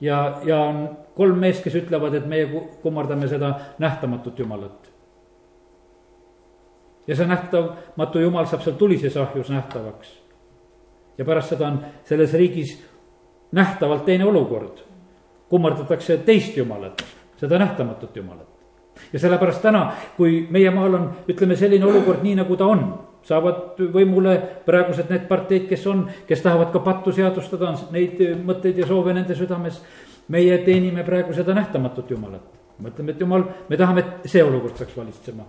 ja, 0.02 0.40
ja 0.44 0.60
on 0.60 0.98
kolm 1.14 1.38
meest, 1.38 1.62
kes 1.64 1.76
ütlevad, 1.78 2.16
et 2.18 2.26
meie 2.26 2.48
kummardame 2.82 3.28
seda 3.30 3.54
nähtamatut 3.78 4.38
jumalat. 4.38 4.90
ja 7.06 7.16
see 7.18 7.26
nähtamatu 7.26 8.20
jumal 8.22 8.46
saab 8.46 8.62
seal 8.62 8.76
tulises 8.78 9.16
ahjus 9.16 9.50
nähtavaks. 9.50 10.12
ja 11.18 11.24
pärast 11.24 11.54
seda 11.54 11.66
on 11.68 11.84
selles 12.04 12.34
riigis 12.34 12.76
nähtavalt 13.52 14.04
teine 14.04 14.24
olukord. 14.24 14.82
kummardatakse 15.48 16.16
teist 16.16 16.56
jumalat, 16.56 17.04
seda 17.36 17.58
nähtamatut 17.58 18.16
jumalat. 18.16 18.48
ja 19.12 19.18
sellepärast 19.18 19.62
täna, 19.62 19.92
kui 20.16 20.46
meie 20.50 20.70
maal 20.70 20.94
on, 20.94 21.10
ütleme, 21.28 21.56
selline 21.56 21.86
olukord, 21.86 22.22
nii 22.22 22.34
nagu 22.42 22.56
ta 22.56 22.66
on 22.66 23.11
saavad 23.26 23.80
võimule 23.92 24.36
praegused 24.66 25.10
need 25.12 25.26
parteid, 25.30 25.66
kes 25.70 25.86
on, 25.90 26.04
kes 26.28 26.42
tahavad 26.44 26.72
ka 26.74 26.82
pattu 26.84 27.14
seadustada, 27.14 27.70
on 27.70 27.94
neid 27.94 28.20
mõtteid 28.42 28.82
ja 28.82 28.88
soove 28.88 29.14
nende 29.14 29.36
südames. 29.38 29.82
meie 30.28 30.58
teenime 30.64 31.02
praegu 31.04 31.34
seda 31.34 31.54
nähtamatut 31.54 32.10
jumalat. 32.10 32.42
mõtleme, 32.82 33.10
et 33.10 33.20
jumal, 33.20 33.44
me 33.68 33.76
tahame, 33.76 34.00
et 34.00 34.30
see 34.30 34.42
olukord 34.42 34.76
saaks 34.76 34.96
valitsema. 34.96 35.44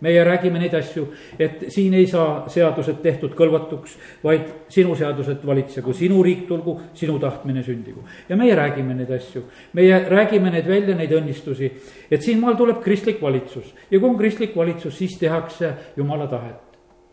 meie 0.00 0.24
räägime 0.24 0.58
neid 0.58 0.74
asju, 0.74 1.06
et 1.38 1.64
siin 1.68 1.94
ei 1.94 2.06
saa 2.06 2.44
seadused 2.48 3.00
tehtud 3.02 3.32
kõlvatuks, 3.34 3.96
vaid 4.24 4.42
sinu 4.68 4.94
seadused 4.94 5.46
valitsegu, 5.46 5.92
sinu 5.92 6.22
riik 6.22 6.46
tulgu, 6.48 6.80
sinu 6.94 7.18
tahtmine 7.18 7.62
sündigu. 7.62 8.04
ja 8.28 8.36
meie 8.36 8.54
räägime 8.54 8.94
neid 8.94 9.10
asju, 9.10 9.44
meie 9.72 10.04
räägime 10.08 10.50
neid 10.50 10.68
välja, 10.68 10.94
neid 10.94 11.12
õnnistusi, 11.12 11.72
et 12.10 12.22
siin 12.22 12.40
maal 12.40 12.56
tuleb 12.56 12.82
kristlik 12.82 13.22
valitsus 13.22 13.74
ja 13.90 13.98
kui 13.98 14.08
on 14.08 14.18
kristlik 14.18 14.56
valitsus, 14.56 14.98
siis 14.98 15.18
tehakse 15.18 15.74
jumala 15.96 16.26
tahet 16.26 16.63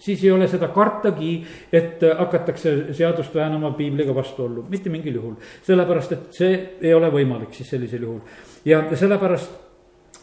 siis 0.02 0.24
ei 0.24 0.32
ole 0.32 0.48
seda 0.50 0.68
kartagi, 0.74 1.36
et 1.74 2.02
hakatakse 2.18 2.94
seadust 2.98 3.36
väänama 3.36 3.72
piibliga 3.78 4.16
vastuollu, 4.16 4.66
mitte 4.70 4.90
mingil 4.90 5.16
juhul. 5.16 5.36
sellepärast, 5.64 6.12
et 6.12 6.34
see 6.34 6.54
ei 6.82 6.94
ole 6.94 7.12
võimalik 7.14 7.54
siis 7.54 7.70
sellisel 7.70 8.08
juhul. 8.08 8.20
ja 8.66 8.84
sellepärast 8.96 9.52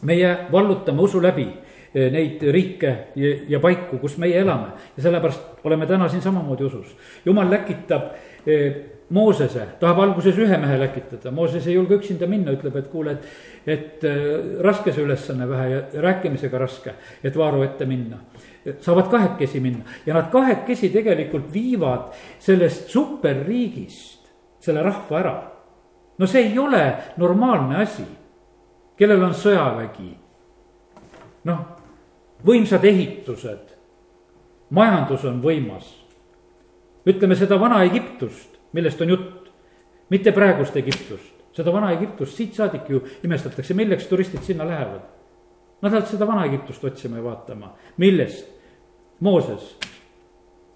meie 0.02 0.36
vallutame 0.52 1.02
usu 1.02 1.22
läbi 1.22 1.46
eh, 1.94 2.10
neid 2.12 2.42
riike 2.42 2.94
ja, 3.16 3.34
ja 3.48 3.60
paiku, 3.60 3.98
kus 3.98 4.18
meie 4.18 4.40
elame. 4.40 4.74
ja 4.96 5.02
sellepärast 5.02 5.64
oleme 5.64 5.86
täna 5.86 6.08
siin 6.08 6.22
samamoodi 6.22 6.64
usus. 6.64 6.96
jumal 7.24 7.50
läkitab 7.50 8.14
eh, 8.46 8.84
Moosese, 9.08 9.62
tahab 9.80 10.02
alguses 10.04 10.36
ühe 10.36 10.56
mehe 10.60 10.74
läkitada, 10.76 11.30
Mooses 11.32 11.66
ei 11.66 11.78
julge 11.78 11.96
üksinda 11.96 12.26
minna, 12.28 12.52
ütleb, 12.52 12.74
et 12.76 12.90
kuule, 12.92 13.14
et, 13.14 13.30
et 13.64 14.04
eh, 14.04 14.58
raske 14.60 14.92
see 14.92 15.06
ülesanne 15.06 15.48
vähe 15.48 15.70
ja 15.70 15.78
rääkimisega 16.04 16.60
raske, 16.60 16.92
et 17.24 17.38
Vaaro 17.38 17.62
ette 17.64 17.86
minna 17.88 18.18
saavad 18.80 19.10
kahekesi 19.10 19.60
minna 19.60 19.84
ja 20.06 20.14
nad 20.14 20.30
kahekesi 20.32 20.90
tegelikult 20.94 21.52
viivad 21.52 22.12
sellest 22.38 22.88
superriigist 22.88 24.28
selle 24.60 24.82
rahva 24.82 25.18
ära. 25.18 25.36
no 26.18 26.26
see 26.26 26.48
ei 26.50 26.58
ole 26.58 26.82
normaalne 27.16 27.82
asi, 27.82 28.04
kellel 28.96 29.22
on 29.22 29.34
sõjavägi. 29.34 30.10
noh, 31.44 31.60
võimsad 32.44 32.84
ehitused, 32.84 33.74
majandus 34.70 35.24
on 35.24 35.42
võimas. 35.42 35.86
ütleme 37.06 37.36
seda 37.36 37.60
Vana-Egiptust, 37.60 38.58
millest 38.72 39.00
on 39.00 39.08
jutt, 39.08 39.50
mitte 40.10 40.32
praegust 40.32 40.76
Egiptust, 40.76 41.34
seda 41.56 41.72
Vana-Egiptust, 41.72 42.36
siit 42.36 42.54
saadik 42.54 42.90
ju 42.90 43.00
imestatakse, 43.24 43.74
milleks 43.74 44.06
turistid 44.06 44.42
sinna 44.42 44.66
lähevad. 44.68 45.06
Nad 45.80 45.92
lähevad 45.92 46.10
seda 46.10 46.26
Vana-Egiptust 46.26 46.84
otsima 46.84 47.16
ja 47.16 47.24
vaatama, 47.24 47.72
millest 47.96 48.57
Mooses 49.20 49.78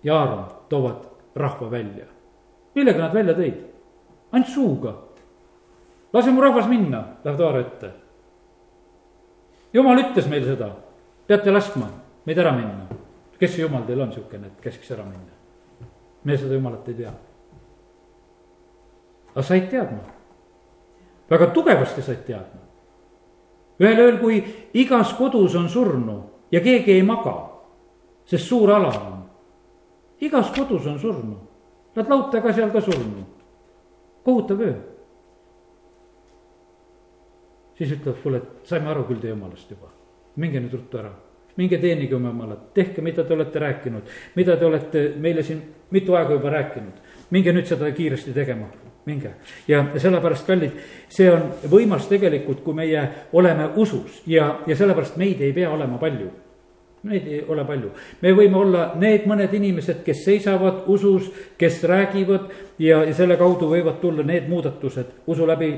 ja 0.03 0.21
Aaron 0.21 0.45
toovad 0.69 1.05
rahva 1.35 1.71
välja. 1.71 2.07
millega 2.75 2.99
nad 2.99 3.15
välja 3.15 3.35
tõid? 3.35 3.61
ainult 4.33 4.49
suuga. 4.49 4.95
lase 6.13 6.31
mu 6.31 6.41
rahvas 6.41 6.69
minna, 6.69 7.05
läheb 7.25 7.39
Taaro 7.39 7.61
ette. 7.61 7.91
jumal 9.73 9.99
ütles 9.99 10.29
meile 10.29 10.47
seda, 10.47 10.71
peate 11.27 11.51
laskma 11.51 11.89
meid 12.27 12.39
ära 12.39 12.53
minna. 12.53 12.87
kes 13.39 13.55
see 13.55 13.63
jumal 13.63 13.87
teil 13.87 14.01
on 14.01 14.13
siukene, 14.13 14.47
et 14.47 14.61
käskiks 14.61 14.91
ära 14.91 15.05
minna? 15.05 15.39
me 16.25 16.37
seda 16.37 16.55
jumalat 16.55 16.89
ei 16.89 16.95
tea. 16.95 17.13
aga 19.31 19.43
said 19.43 19.71
teadma, 19.71 20.03
väga 21.31 21.47
tugevasti 21.47 22.03
said 22.03 22.27
teadma. 22.27 22.61
ühel 23.79 24.03
ööl, 24.03 24.19
kui 24.19 24.43
igas 24.75 25.15
kodus 25.15 25.55
on 25.55 25.69
surnu 25.69 26.23
ja 26.51 26.61
keegi 26.61 26.93
ei 26.93 27.03
maga, 27.03 27.52
sest 28.25 28.47
suur 28.47 28.71
ala 28.71 28.93
on, 29.01 29.19
igas 30.21 30.53
kodus 30.55 30.87
on 30.87 30.99
surnu, 30.99 31.37
nad 31.97 32.09
lauta 32.09 32.43
ka 32.43 32.53
seal 32.53 32.71
ka 32.71 32.81
surnu, 32.81 33.27
kohutav 34.25 34.61
öö. 34.61 34.75
Siis 37.79 37.93
ütlevad, 37.97 38.23
kuule, 38.23 38.39
et 38.39 38.69
saime 38.69 38.91
aru 38.93 39.05
küll 39.09 39.21
teie 39.21 39.33
jumalast 39.33 39.71
juba, 39.71 39.91
minge 40.37 40.61
nüüd 40.61 40.75
ruttu 40.77 41.01
ära. 41.01 41.13
Minge 41.57 41.77
teenige 41.77 42.17
oma 42.17 42.31
jumalat, 42.31 42.71
tehke, 42.73 43.03
mida 43.05 43.25
te 43.29 43.35
olete 43.35 43.61
rääkinud, 43.61 44.13
mida 44.37 44.55
te 44.57 44.65
olete 44.65 45.03
meile 45.21 45.43
siin 45.45 45.59
mitu 45.93 46.15
aega 46.17 46.39
juba 46.39 46.51
rääkinud. 46.51 47.03
minge 47.31 47.53
nüüd 47.53 47.67
seda 47.67 47.91
kiiresti 47.93 48.33
tegema, 48.33 48.69
minge. 49.07 49.35
ja 49.69 49.85
sellepärast, 49.97 50.47
kallid, 50.47 50.79
see 51.09 51.31
on 51.33 51.51
võimas 51.71 52.09
tegelikult, 52.09 52.63
kui 52.65 52.75
meie 52.75 53.03
oleme 53.33 53.69
usus. 53.77 54.23
Ja, 54.27 54.61
ja 54.67 54.77
sellepärast 54.77 55.17
meid 55.17 55.41
ei 55.41 55.53
pea 55.53 55.71
olema 55.71 55.99
palju. 55.99 56.31
Neid 57.03 57.27
ei 57.27 57.41
ole 57.51 57.65
palju, 57.67 57.89
me 58.23 58.31
võime 58.39 58.59
olla 58.61 58.83
need 58.95 59.25
mõned 59.27 59.55
inimesed, 59.59 60.05
kes 60.07 60.21
seisavad 60.23 60.85
usus, 60.87 61.33
kes 61.59 61.81
räägivad 61.91 62.45
ja, 62.79 63.01
ja 63.03 63.15
selle 63.15 63.35
kaudu 63.41 63.73
võivad 63.73 63.99
tulla 63.99 64.23
need 64.23 64.47
muudatused 64.51 65.27
usu 65.27 65.49
läbi 65.49 65.73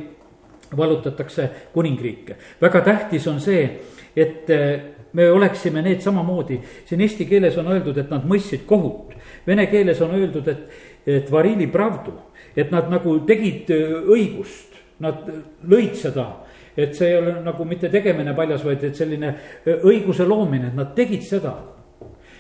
vallutatakse 0.77 1.49
kuningriike. 1.73 2.37
väga 2.61 2.81
tähtis 2.85 3.27
on 3.29 3.41
see, 3.41 3.65
et 4.17 4.51
me 5.15 5.31
oleksime 5.31 5.83
need 5.83 6.03
samamoodi, 6.03 6.59
siin 6.85 7.01
eesti 7.01 7.27
keeles 7.31 7.57
on 7.59 7.71
öeldud, 7.71 7.99
et 7.99 8.11
nad 8.11 8.25
mõistsid 8.27 8.65
kohut. 8.67 9.15
Vene 9.47 9.67
keeles 9.71 10.01
on 10.03 10.15
öeldud, 10.17 10.49
et, 10.51 10.65
et 11.07 11.31
varili 11.31 11.69
pravdu, 11.71 12.17
et 12.57 12.73
nad 12.75 12.91
nagu 12.91 13.21
tegid 13.29 13.71
äh, 13.75 13.95
õigust, 14.11 14.75
nad 15.05 15.23
lõid 15.71 15.95
seda. 15.99 16.27
Et 16.77 16.95
see 16.95 17.09
ei 17.13 17.17
ole 17.19 17.37
nagu 17.45 17.65
mitte 17.65 17.89
tegemine 17.89 18.35
paljas, 18.35 18.65
vaid 18.65 18.83
et 18.85 18.97
selline 18.97 19.29
äh, 19.31 19.85
õiguse 19.87 20.27
loomine, 20.29 20.73
et 20.73 20.79
nad 20.79 20.95
tegid 20.97 21.23
seda 21.27 21.55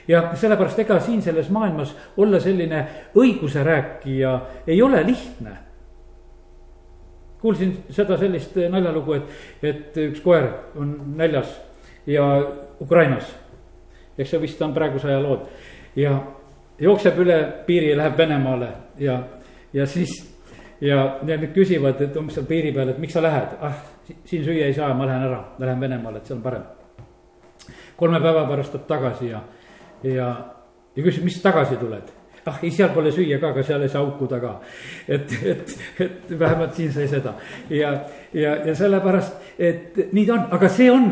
ja 0.09 0.23
sellepärast 0.37 0.79
ega 0.85 0.99
siin 1.01 1.23
selles 1.23 1.51
maailmas 1.51 1.95
olla 2.17 2.41
selline 2.41 2.85
õiguse 3.17 3.65
rääkija 3.65 4.41
ei 4.67 4.83
ole 4.83 5.07
lihtne. 5.07 5.51
kuulsin 7.41 7.77
seda 7.91 8.17
sellist 8.17 8.57
naljalugu, 8.71 9.13
et, 9.13 9.33
et 9.63 9.97
üks 10.09 10.21
koer 10.25 10.47
on 10.81 10.95
näljas 11.17 11.61
ja 12.07 12.25
Ukrainas. 12.81 13.35
eks 14.19 14.31
see 14.31 14.41
vist 14.41 14.63
on 14.63 14.75
praeguse 14.75 15.09
aja 15.09 15.23
lood 15.23 15.49
ja 15.97 16.19
jookseb 16.79 17.19
üle 17.19 17.39
piiri 17.67 17.91
ja 17.91 17.97
läheb 17.97 18.19
Venemaale 18.19 18.69
ja, 18.99 19.23
ja 19.73 19.87
siis. 19.87 20.34
Ja, 20.81 21.19
nüüd 21.27 21.53
küsivad, 21.55 22.01
et 22.01 22.17
umbes 22.17 22.39
seal 22.39 22.49
piiri 22.49 22.73
peal, 22.75 22.91
et 22.93 22.99
miks 23.03 23.15
sa 23.15 23.23
lähed, 23.23 23.55
ah 23.61 23.77
siin 24.25 24.45
süüa 24.45 24.67
ei 24.67 24.75
saa, 24.75 24.95
ma 24.95 25.07
lähen 25.09 25.29
ära, 25.29 25.41
ma 25.59 25.67
lähen 25.67 25.81
Venemaale, 25.81 26.21
et 26.21 26.27
see 26.27 26.37
on 26.37 26.43
parem. 26.43 26.63
kolme 27.97 28.21
päeva 28.21 28.49
pärast 28.49 28.73
tuleb 28.73 28.87
tagasi 28.87 29.31
ja, 29.31 29.41
ja, 30.03 30.29
ja 30.97 31.03
küsib, 31.03 31.25
mis 31.25 31.41
tagasi 31.43 31.77
tuled 31.81 32.11
ah 32.45 32.59
ei, 32.63 32.71
seal 32.71 32.91
pole 32.93 33.13
süüa 33.13 33.39
ka, 33.41 33.55
aga 33.55 33.63
seal 33.65 33.83
ei 33.83 33.89
saa 33.89 34.03
haukuda 34.03 34.41
ka. 34.41 34.61
et, 35.09 35.33
et, 35.45 35.79
et 36.01 36.39
vähemalt 36.39 36.75
siin 36.75 36.93
sai 36.93 37.07
seda 37.09 37.35
ja, 37.71 37.95
ja, 38.33 38.57
ja 38.67 38.75
sellepärast, 38.75 39.55
et 39.59 40.13
nii 40.13 40.27
ta 40.27 40.35
on, 40.35 40.45
aga 40.59 40.69
see 40.69 40.91
on 40.93 41.09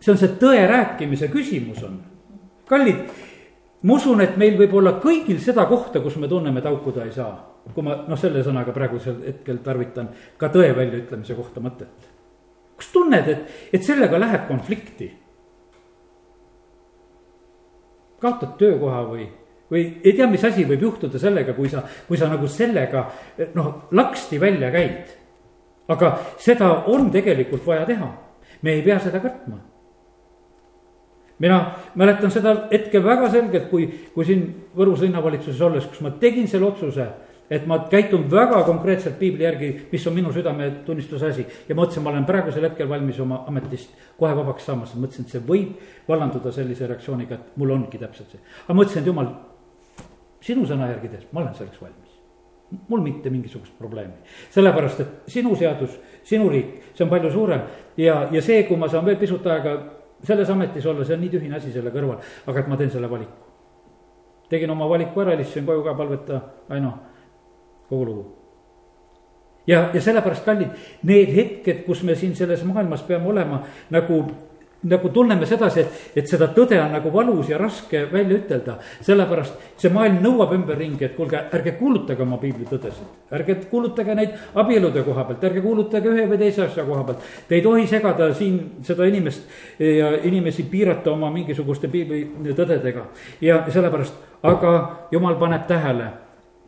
see 0.00 0.12
on 0.14 0.20
see 0.20 0.36
tõe 0.40 0.64
rääkimise 0.68 1.28
küsimus 1.32 1.82
on. 1.84 2.00
kallid, 2.68 3.02
ma 3.82 3.96
usun, 3.96 4.20
et 4.24 4.36
meil 4.40 4.56
võib 4.58 4.74
olla 4.80 4.96
kõigil 5.02 5.40
seda 5.42 5.66
kohta, 5.68 6.00
kus 6.00 6.16
me 6.16 6.28
tunneme, 6.28 6.60
et 6.60 6.68
haukuda 6.68 7.04
ei 7.04 7.12
saa. 7.12 7.32
Kui 7.74 7.84
ma 7.84 7.96
noh, 8.08 8.18
selle 8.18 8.42
sõnaga 8.44 8.72
praegusel 8.74 9.20
hetkel 9.26 9.60
tarvitan 9.64 10.10
ka 10.40 10.50
tõe 10.52 10.70
väljaütlemise 10.76 11.36
kohta 11.38 11.62
mõtet. 11.64 12.08
kas 12.80 12.88
tunned, 12.92 13.28
et, 13.28 13.50
et 13.72 13.84
sellega 13.84 14.18
läheb 14.18 14.46
konflikti? 14.48 15.10
kaotad 18.20 18.56
töökoha 18.60 19.04
või, 19.08 19.24
või 19.72 19.84
ei 20.04 20.12
tea, 20.12 20.26
mis 20.28 20.44
asi 20.44 20.66
võib 20.68 20.82
juhtuda 20.84 21.18
sellega, 21.18 21.54
kui 21.56 21.70
sa, 21.72 21.80
kui 22.08 22.18
sa 22.20 22.28
nagu 22.28 22.48
sellega 22.48 23.06
noh, 23.54 23.88
laksti 23.92 24.40
välja 24.40 24.70
käid. 24.72 25.16
aga 25.88 26.18
seda 26.38 26.84
on 26.92 27.10
tegelikult 27.10 27.66
vaja 27.66 27.86
teha, 27.88 28.12
me 28.62 28.76
ei 28.76 28.82
pea 28.84 28.98
seda 29.00 29.20
kartma 29.20 29.70
mina 31.40 31.72
mäletan 31.94 32.30
seda 32.30 32.52
hetke 32.70 33.00
väga 33.04 33.30
selgelt, 33.32 33.70
kui, 33.70 33.86
kui 34.14 34.26
siin 34.28 34.42
Võrus 34.76 35.00
linnavalitsuses 35.00 35.60
olles, 35.64 35.86
kus 35.88 36.02
ma 36.04 36.12
tegin 36.20 36.48
selle 36.48 36.68
otsuse 36.68 37.06
et 37.50 37.66
ma 37.66 37.80
käitun 37.90 38.28
väga 38.30 38.62
konkreetselt 38.64 39.18
piibli 39.18 39.44
järgi, 39.44 39.70
mis 39.92 40.06
on 40.06 40.14
minu 40.14 40.32
südametunnistuse 40.32 41.30
asi. 41.32 41.46
ja 41.68 41.74
mõtlesin, 41.74 42.02
ma 42.02 42.10
olen 42.10 42.24
praegusel 42.24 42.64
hetkel 42.68 42.88
valmis 42.88 43.18
oma 43.20 43.44
ametist 43.50 43.90
kohe 44.18 44.36
vabaks 44.36 44.66
saama, 44.66 44.86
sest 44.86 45.00
mõtlesin, 45.02 45.26
et 45.26 45.34
see 45.34 45.42
võib 45.48 45.72
vallanduda 46.08 46.52
sellise 46.54 46.86
reaktsiooniga, 46.86 47.34
et 47.34 47.56
mul 47.58 47.74
ongi 47.74 47.98
täpselt 47.98 48.30
see. 48.30 48.40
aga 48.66 48.78
mõtlesin, 48.78 49.02
et 49.02 49.10
jumal, 49.10 49.32
sinu 50.46 50.66
sõna 50.66 50.92
järgi 50.92 51.12
tehes, 51.12 51.26
ma 51.32 51.42
olen 51.42 51.54
selleks 51.58 51.82
valmis. 51.82 52.16
mul 52.88 53.00
mitte 53.02 53.30
mingisugust 53.30 53.74
probleemi, 53.78 54.14
sellepärast 54.54 55.00
et 55.00 55.32
sinu 55.34 55.56
seadus, 55.56 55.98
sinu 56.22 56.48
riik, 56.48 56.92
see 56.94 57.04
on 57.04 57.10
palju 57.10 57.32
suurem 57.34 57.66
ja, 57.96 58.28
ja 58.30 58.42
see, 58.42 58.62
kui 58.68 58.78
ma 58.78 58.88
saan 58.88 59.04
veel 59.04 59.18
pisut 59.18 59.46
aega 59.46 59.76
selles 60.22 60.50
ametis 60.50 60.86
olla, 60.86 61.04
see 61.04 61.16
on 61.16 61.24
nii 61.24 61.32
tühine 61.32 61.56
asi 61.56 61.72
selle 61.72 61.90
kõrval, 61.90 62.20
aga 62.46 62.60
et 62.60 62.68
ma 62.68 62.76
teen 62.78 62.90
selle 62.90 63.10
valiku. 63.10 63.48
tegin 64.50 64.70
oma 64.70 64.86
valiku 64.88 65.20
ära, 65.22 65.34
helistasin 65.34 65.66
koju 65.66 65.82
ka, 65.82 65.94
palveta, 65.94 66.40
Aino, 66.68 66.92
kogu 67.90 68.04
lugu. 68.04 68.26
ja, 69.66 69.90
ja 69.94 70.00
sellepärast, 70.00 70.44
kallid, 70.44 70.70
need 71.02 71.34
hetked, 71.34 71.84
kus 71.86 72.02
me 72.02 72.16
siin 72.16 72.36
selles 72.36 72.64
maailmas 72.64 73.02
peame 73.06 73.28
olema 73.28 73.64
nagu 73.90 74.24
nagu 74.82 75.08
tunneme 75.08 75.46
sedasi, 75.46 75.80
et, 75.80 75.96
et 76.22 76.28
seda 76.28 76.48
tõde 76.56 76.78
on 76.80 76.94
nagu 76.94 77.10
valus 77.12 77.50
ja 77.50 77.58
raske 77.60 78.06
välja 78.12 78.38
ütelda. 78.38 78.78
sellepärast 79.04 79.76
see 79.80 79.92
maailm 79.92 80.22
nõuab 80.24 80.54
ümberringi, 80.56 81.04
et 81.04 81.16
kuulge, 81.16 81.36
ärge 81.52 81.74
kuulutage 81.76 82.22
oma 82.24 82.38
piiblitõdesid. 82.40 83.10
ärge 83.36 83.58
kuulutage 83.70 84.14
neid 84.16 84.38
abielude 84.54 85.02
koha 85.04 85.26
pealt, 85.28 85.44
ärge 85.50 85.60
kuulutage 85.60 86.08
ühe 86.08 86.24
või 86.30 86.40
teise 86.40 86.64
asja 86.64 86.86
koha 86.88 87.04
pealt. 87.04 87.28
Te 87.48 87.58
ei 87.58 87.62
tohi 87.62 87.86
segada 87.86 88.32
siin 88.34 88.58
seda 88.86 89.04
inimest 89.04 89.44
ja 89.78 90.14
inimesi 90.24 90.64
piirata 90.70 91.12
oma 91.12 91.30
mingisuguste 91.30 91.88
piiblitõdedega. 91.92 93.04
ja 93.40 93.62
sellepärast, 93.68 94.14
aga 94.42 94.74
jumal 95.12 95.36
paneb 95.36 95.68
tähele, 95.68 96.12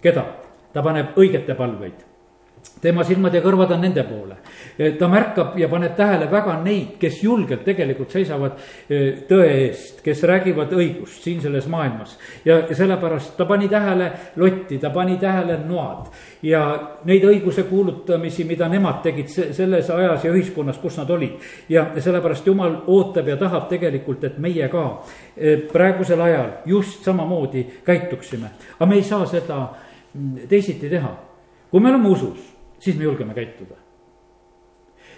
keda? 0.05 0.42
Ta 0.73 0.83
paneb 0.83 1.19
õigete 1.19 1.55
palveid 1.59 2.13
tema 2.83 3.05
silmad 3.07 3.35
ja 3.35 3.41
kõrvad 3.43 3.71
on 3.77 3.83
nende 3.85 4.03
poole. 4.07 4.37
ta 4.99 5.09
märkab 5.09 5.59
ja 5.59 5.69
paneb 5.69 5.95
tähele 5.97 6.27
väga 6.31 6.57
neid, 6.65 6.97
kes 6.99 7.21
julgelt 7.23 7.63
tegelikult 7.65 8.11
seisavad 8.11 8.57
e, 8.89 8.99
tõe 9.29 9.47
eest, 9.67 10.01
kes 10.03 10.23
räägivad 10.27 10.73
õigust 10.75 11.23
siin 11.23 11.41
selles 11.41 11.69
maailmas. 11.71 12.17
ja, 12.45 12.63
sellepärast 12.75 13.37
ta 13.37 13.45
pani 13.47 13.69
tähele 13.69 14.11
Lotti, 14.37 14.79
ta 14.79 14.91
pani 14.91 15.17
tähele 15.19 15.59
Noad 15.67 16.11
ja 16.43 16.65
neid 17.05 17.25
õiguse 17.25 17.63
kuulutamisi, 17.71 18.45
mida 18.45 18.69
nemad 18.69 19.03
tegid 19.03 19.31
selles 19.31 19.91
ajas 19.91 20.25
ja 20.25 20.33
ühiskonnas, 20.33 20.79
kus 20.83 20.99
nad 20.99 21.11
olid. 21.11 21.39
ja 21.69 21.87
sellepärast 21.99 22.47
jumal 22.47 22.83
ootab 22.87 23.29
ja 23.29 23.37
tahab 23.37 23.69
tegelikult, 23.69 24.25
et 24.25 24.39
meie 24.39 24.69
ka 24.69 24.89
e, 25.37 25.57
praegusel 25.71 26.21
ajal 26.21 26.51
just 26.67 27.05
samamoodi 27.05 27.67
käituksime. 27.85 28.51
aga 28.79 28.91
me 28.91 28.99
ei 28.99 29.07
saa 29.07 29.27
seda 29.27 29.69
teisiti 30.49 30.89
teha 30.89 31.13
kui 31.71 31.81
me 31.81 31.89
oleme 31.89 32.09
usus 32.09 32.53
siis 32.83 32.99
me 32.99 33.05
julgeme 33.05 33.35
käituda. 33.35 33.75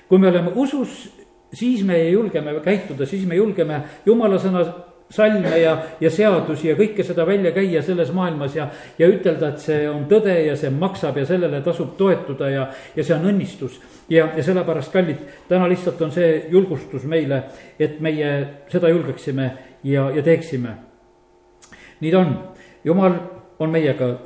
kui 0.08 0.18
me 0.18 0.28
oleme 0.28 0.52
usus, 0.54 1.12
siis 1.52 1.84
me 1.84 2.10
julgeme 2.10 2.60
käituda, 2.60 3.06
siis 3.06 3.24
me 3.26 3.34
julgeme 3.34 3.80
jumala 4.06 4.36
sõna 4.38 4.64
salme 5.10 5.58
ja, 5.58 5.72
ja 6.00 6.10
seadusi 6.10 6.68
ja 6.68 6.74
kõike 6.76 7.04
seda 7.06 7.24
välja 7.26 7.52
käia 7.56 7.80
selles 7.82 8.12
maailmas 8.12 8.56
ja, 8.56 8.68
ja 8.98 9.08
ütelda, 9.08 9.54
et 9.54 9.64
see 9.64 9.88
on 9.88 10.04
tõde 10.10 10.34
ja 10.44 10.58
see 10.60 10.70
maksab 10.74 11.16
ja 11.16 11.24
sellele 11.28 11.62
tasub 11.64 11.96
toetuda 11.96 12.50
ja, 12.52 12.68
ja 12.96 13.04
see 13.04 13.16
on 13.16 13.24
õnnistus. 13.32 13.80
ja, 14.08 14.28
ja 14.36 14.44
sellepärast, 14.44 14.92
kallid, 14.92 15.24
täna 15.48 15.68
lihtsalt 15.72 16.02
on 16.04 16.12
see 16.12 16.44
julgustus 16.52 17.08
meile, 17.08 17.42
et 17.78 18.00
meie 18.00 18.32
seda 18.68 18.92
julgeksime 18.92 19.50
ja, 19.84 20.10
ja 20.10 20.22
teeksime. 20.22 20.76
nii 22.00 22.12
ta 22.12 22.24
on, 22.26 22.38
jumal 22.84 23.20
on 23.58 23.70
meiega. 23.72 24.16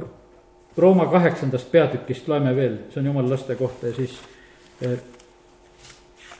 Rooma 0.79 1.07
kaheksandast 1.11 1.71
peatükist 1.73 2.29
loeme 2.29 2.55
veel, 2.57 2.79
see 2.93 3.01
on 3.01 3.11
jumala 3.11 3.35
laste 3.35 3.55
kohta 3.59 3.91
ja 3.91 3.95
siis 3.99 4.19
eh, 4.83 4.99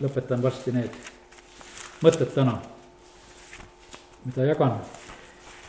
lõpetan 0.01 0.43
varsti 0.43 0.73
need 0.77 0.99
mõtted 2.03 2.31
täna 2.35 2.61
mida 4.25 4.45
jagan. 4.45 4.73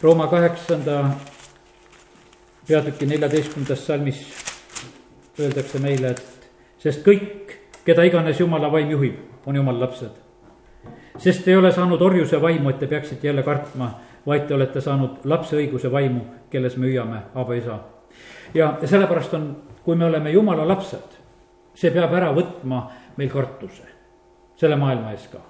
Rooma 0.01 0.27
kaheksanda 0.27 1.09
peatüki 2.67 3.05
neljateistkümnendas 3.05 3.85
salmis 3.87 4.21
öeldakse 5.39 5.79
meile, 5.79 6.11
et 6.11 6.49
sest 6.79 7.05
kõik, 7.05 7.55
keda 7.85 8.03
iganes 8.07 8.39
jumala 8.39 8.71
vaim 8.71 8.91
juhib, 8.91 9.19
on 9.45 9.55
jumala 9.55 9.85
lapsed. 9.85 10.11
sest 11.17 11.47
ei 11.47 11.55
ole 11.55 11.71
saanud 11.71 12.01
orjuse 12.01 12.41
vaimu, 12.41 12.69
et 12.69 12.79
te 12.79 12.87
peaksite 12.87 13.27
jälle 13.27 13.43
kartma, 13.43 13.99
vaid 14.25 14.47
te 14.47 14.53
olete 14.53 14.81
saanud 14.81 15.23
lapse 15.23 15.55
õiguse 15.55 15.91
vaimu, 15.91 16.21
kelles 16.49 16.77
me 16.77 16.87
hüüame, 16.87 17.21
Aba 17.35 17.53
isa. 17.53 17.79
Ja, 18.53 18.73
sellepärast 18.85 19.33
on, 19.33 19.51
kui 19.83 19.95
me 19.95 20.05
oleme 20.05 20.31
jumala 20.31 20.67
lapsed, 20.67 21.19
see 21.75 21.91
peab 21.91 22.13
ära 22.13 22.33
võtma 22.35 22.85
meil 23.17 23.29
kartuse, 23.31 23.87
selle 24.59 24.77
maailma 24.79 25.13
ees 25.15 25.29
ka 25.31 25.43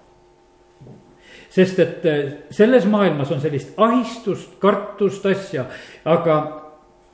sest 1.50 1.80
et 1.80 2.06
eh, 2.06 2.32
selles 2.54 2.86
maailmas 2.90 3.32
on 3.34 3.42
sellist 3.42 3.74
ahistust, 3.78 4.58
kartust, 4.62 5.26
asja, 5.26 5.66
aga 6.06 6.40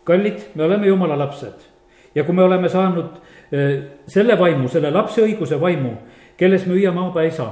kallid, 0.08 0.52
me 0.56 0.68
oleme 0.68 0.88
jumala 0.88 1.18
lapsed. 1.20 1.72
ja 2.16 2.24
kui 2.24 2.36
me 2.36 2.44
oleme 2.44 2.70
saanud 2.70 3.18
eh, 3.52 3.84
selle 4.08 4.38
vaimu, 4.40 4.68
selle 4.72 4.92
lapse 4.92 5.24
õiguse 5.24 5.60
vaimu, 5.60 5.94
kelles 6.38 6.66
me 6.68 6.76
hüüame 6.76 7.02
amba 7.02 7.24
isa, 7.28 7.50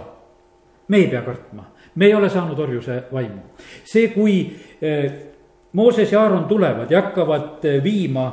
me 0.88 0.98
ei 0.98 1.08
pea 1.12 1.22
kartma, 1.22 1.70
me 1.96 2.06
ei 2.06 2.16
ole 2.16 2.30
saanud 2.30 2.60
orjuse 2.60 3.04
vaimu. 3.12 3.42
see, 3.84 4.10
kui 4.14 4.38
eh, 4.82 5.33
Mooses 5.74 6.12
ja 6.12 6.22
Aaron 6.22 6.46
tulevad 6.46 6.92
ja 6.92 7.02
hakkavad 7.02 7.66
viima 7.84 8.28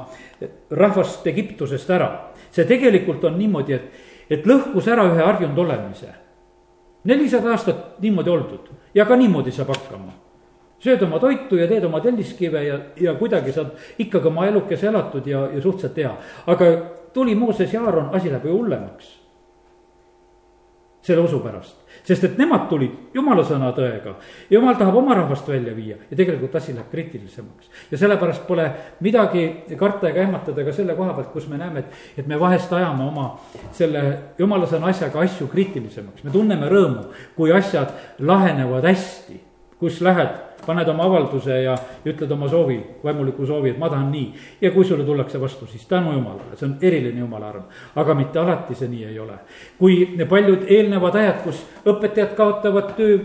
rahvast 0.70 1.26
Egiptusest 1.26 1.90
ära, 1.90 2.10
see 2.50 2.66
tegelikult 2.68 3.24
on 3.24 3.38
niimoodi, 3.38 3.72
et, 3.72 4.08
et 4.30 4.46
lõhkus 4.46 4.88
ära 4.92 5.06
ühe 5.08 5.24
harjunud 5.24 5.58
olemise 5.64 6.12
nelisada 7.04 7.50
aastat 7.50 8.00
niimoodi 8.00 8.30
oldud 8.30 8.72
ja 8.94 9.06
ka 9.06 9.16
niimoodi 9.16 9.52
saab 9.52 9.72
hakkama. 9.74 10.12
sööd 10.80 11.02
oma 11.04 11.18
toitu 11.20 11.58
ja 11.60 11.66
teed 11.68 11.84
oma 11.84 12.00
telliskive 12.00 12.62
ja, 12.64 12.78
ja 12.96 13.14
kuidagi 13.14 13.52
saad 13.52 13.74
ikkagi 14.00 14.28
oma 14.28 14.46
elukese 14.48 14.86
elatud 14.88 15.26
ja, 15.26 15.46
ja 15.54 15.62
suhteliselt 15.62 15.96
hea. 15.96 16.12
aga 16.46 16.70
tuli 17.12 17.34
Mooses 17.34 17.72
ja 17.74 17.82
Aaron, 17.84 18.14
asi 18.14 18.30
läheb 18.30 18.44
ju 18.44 18.56
hullemaks. 18.56 19.19
Selle 21.02 21.22
usu 21.24 21.40
pärast 21.44 21.80
sest 22.04 22.24
et 22.24 22.38
nemad 22.40 22.66
tulid 22.70 23.14
jumala 23.14 23.42
sõna 23.46 23.70
tõega. 23.76 24.14
jumal 24.50 24.76
tahab 24.78 24.96
oma 25.00 25.14
rahvast 25.14 25.48
välja 25.48 25.74
viia 25.76 25.96
ja 26.10 26.16
tegelikult 26.16 26.54
asi 26.56 26.74
läheb 26.74 26.90
kriitilisemaks. 26.90 27.70
ja 27.90 27.98
sellepärast 27.98 28.46
pole 28.46 28.70
midagi 29.00 29.44
karta 29.78 30.08
ega 30.08 30.22
ehmatada 30.22 30.64
ka 30.64 30.72
selle 30.72 30.94
koha 30.94 31.14
pealt, 31.14 31.32
kus 31.32 31.48
me 31.48 31.58
näeme, 31.58 31.80
et, 31.80 31.98
et 32.18 32.26
me 32.26 32.40
vahest 32.40 32.72
ajame 32.72 33.04
oma 33.04 33.28
selle 33.72 34.04
jumala 34.38 34.66
sõna 34.66 34.90
asjaga 34.90 35.20
asju 35.20 35.48
kriitilisemaks. 35.52 36.24
me 36.24 36.30
tunneme 36.30 36.68
rõõmu, 36.68 37.08
kui 37.36 37.52
asjad 37.52 37.92
lahenevad 38.18 38.84
hästi, 38.84 39.40
kus 39.80 40.00
lähed 40.00 40.49
paned 40.66 40.88
oma 40.88 41.04
avalduse 41.08 41.62
ja 41.62 41.74
ütled 42.04 42.30
oma 42.30 42.48
soovi, 42.48 42.78
vaimuliku 43.04 43.46
soovi, 43.46 43.70
et 43.74 43.78
ma 43.78 43.88
tahan 43.88 44.10
nii. 44.12 44.32
ja 44.60 44.70
kui 44.70 44.84
sulle 44.84 45.04
tullakse 45.04 45.40
vastu, 45.40 45.66
siis 45.66 45.86
tänu 45.86 46.12
jumalale, 46.12 46.56
see 46.56 46.68
on 46.68 46.76
eriline 46.80 47.20
jumala 47.20 47.48
arm. 47.48 47.62
aga 47.96 48.14
mitte 48.14 48.38
alati 48.38 48.74
see 48.74 48.88
nii 48.88 49.04
ei 49.04 49.18
ole. 49.18 49.38
kui 49.78 50.00
paljud 50.28 50.66
eelnevad 50.68 51.14
ajad, 51.14 51.44
kus 51.44 51.62
õpetajad 51.84 52.34
kaotavad 52.36 52.96
töö 52.96 53.18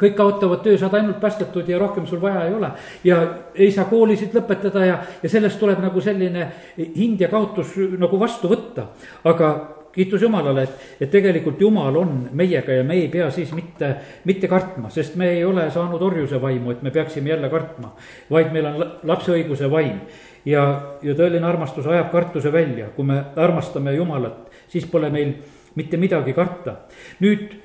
kõik 0.00 0.16
kaotavad 0.18 0.62
töö, 0.64 0.78
saad 0.78 0.94
ainult 0.98 1.20
päästetud 1.22 1.68
ja 1.70 1.78
rohkem 1.78 2.06
sul 2.06 2.20
vaja 2.22 2.46
ei 2.48 2.54
ole. 2.54 2.70
ja 3.04 3.20
ei 3.54 3.70
saa 3.72 3.84
koolisid 3.90 4.34
lõpetada 4.34 4.86
ja, 4.86 4.98
ja 5.22 5.30
sellest 5.30 5.60
tuleb 5.60 5.80
nagu 5.82 6.00
selline 6.00 6.48
hind 6.78 7.20
ja 7.20 7.28
kaotus 7.28 7.76
nagu 7.98 8.20
vastu 8.20 8.50
võtta. 8.50 8.88
aga 9.24 9.54
kiitus 9.94 10.22
Jumalale, 10.22 10.62
et, 10.62 10.84
et 11.00 11.10
tegelikult 11.10 11.60
Jumal 11.60 11.96
on 11.96 12.12
meiega 12.32 12.80
ja 12.80 12.84
me 12.84 12.98
ei 12.98 13.08
pea 13.08 13.30
siis 13.30 13.52
mitte, 13.54 13.94
mitte 14.24 14.48
kartma, 14.50 14.90
sest 14.90 15.16
me 15.20 15.30
ei 15.36 15.44
ole 15.44 15.68
saanud 15.70 16.02
orjuse 16.02 16.40
vaimu, 16.42 16.74
et 16.74 16.82
me 16.82 16.90
peaksime 16.90 17.30
jälle 17.30 17.50
kartma. 17.50 17.94
vaid 18.30 18.52
meil 18.52 18.66
on 18.66 18.86
lapse 19.02 19.32
õiguse 19.32 19.70
vaim 19.70 20.00
ja, 20.44 20.64
ja 21.02 21.14
tõeline 21.14 21.46
armastus 21.46 21.86
ajab 21.86 22.10
kartuse 22.12 22.52
välja, 22.52 22.90
kui 22.96 23.06
me 23.06 23.20
armastame 23.36 23.94
Jumalat, 23.94 24.50
siis 24.68 24.86
pole 24.90 25.10
meil 25.10 25.36
mitte 25.74 25.96
midagi 25.96 26.32
karta. 26.32 26.76
nüüd 27.20 27.56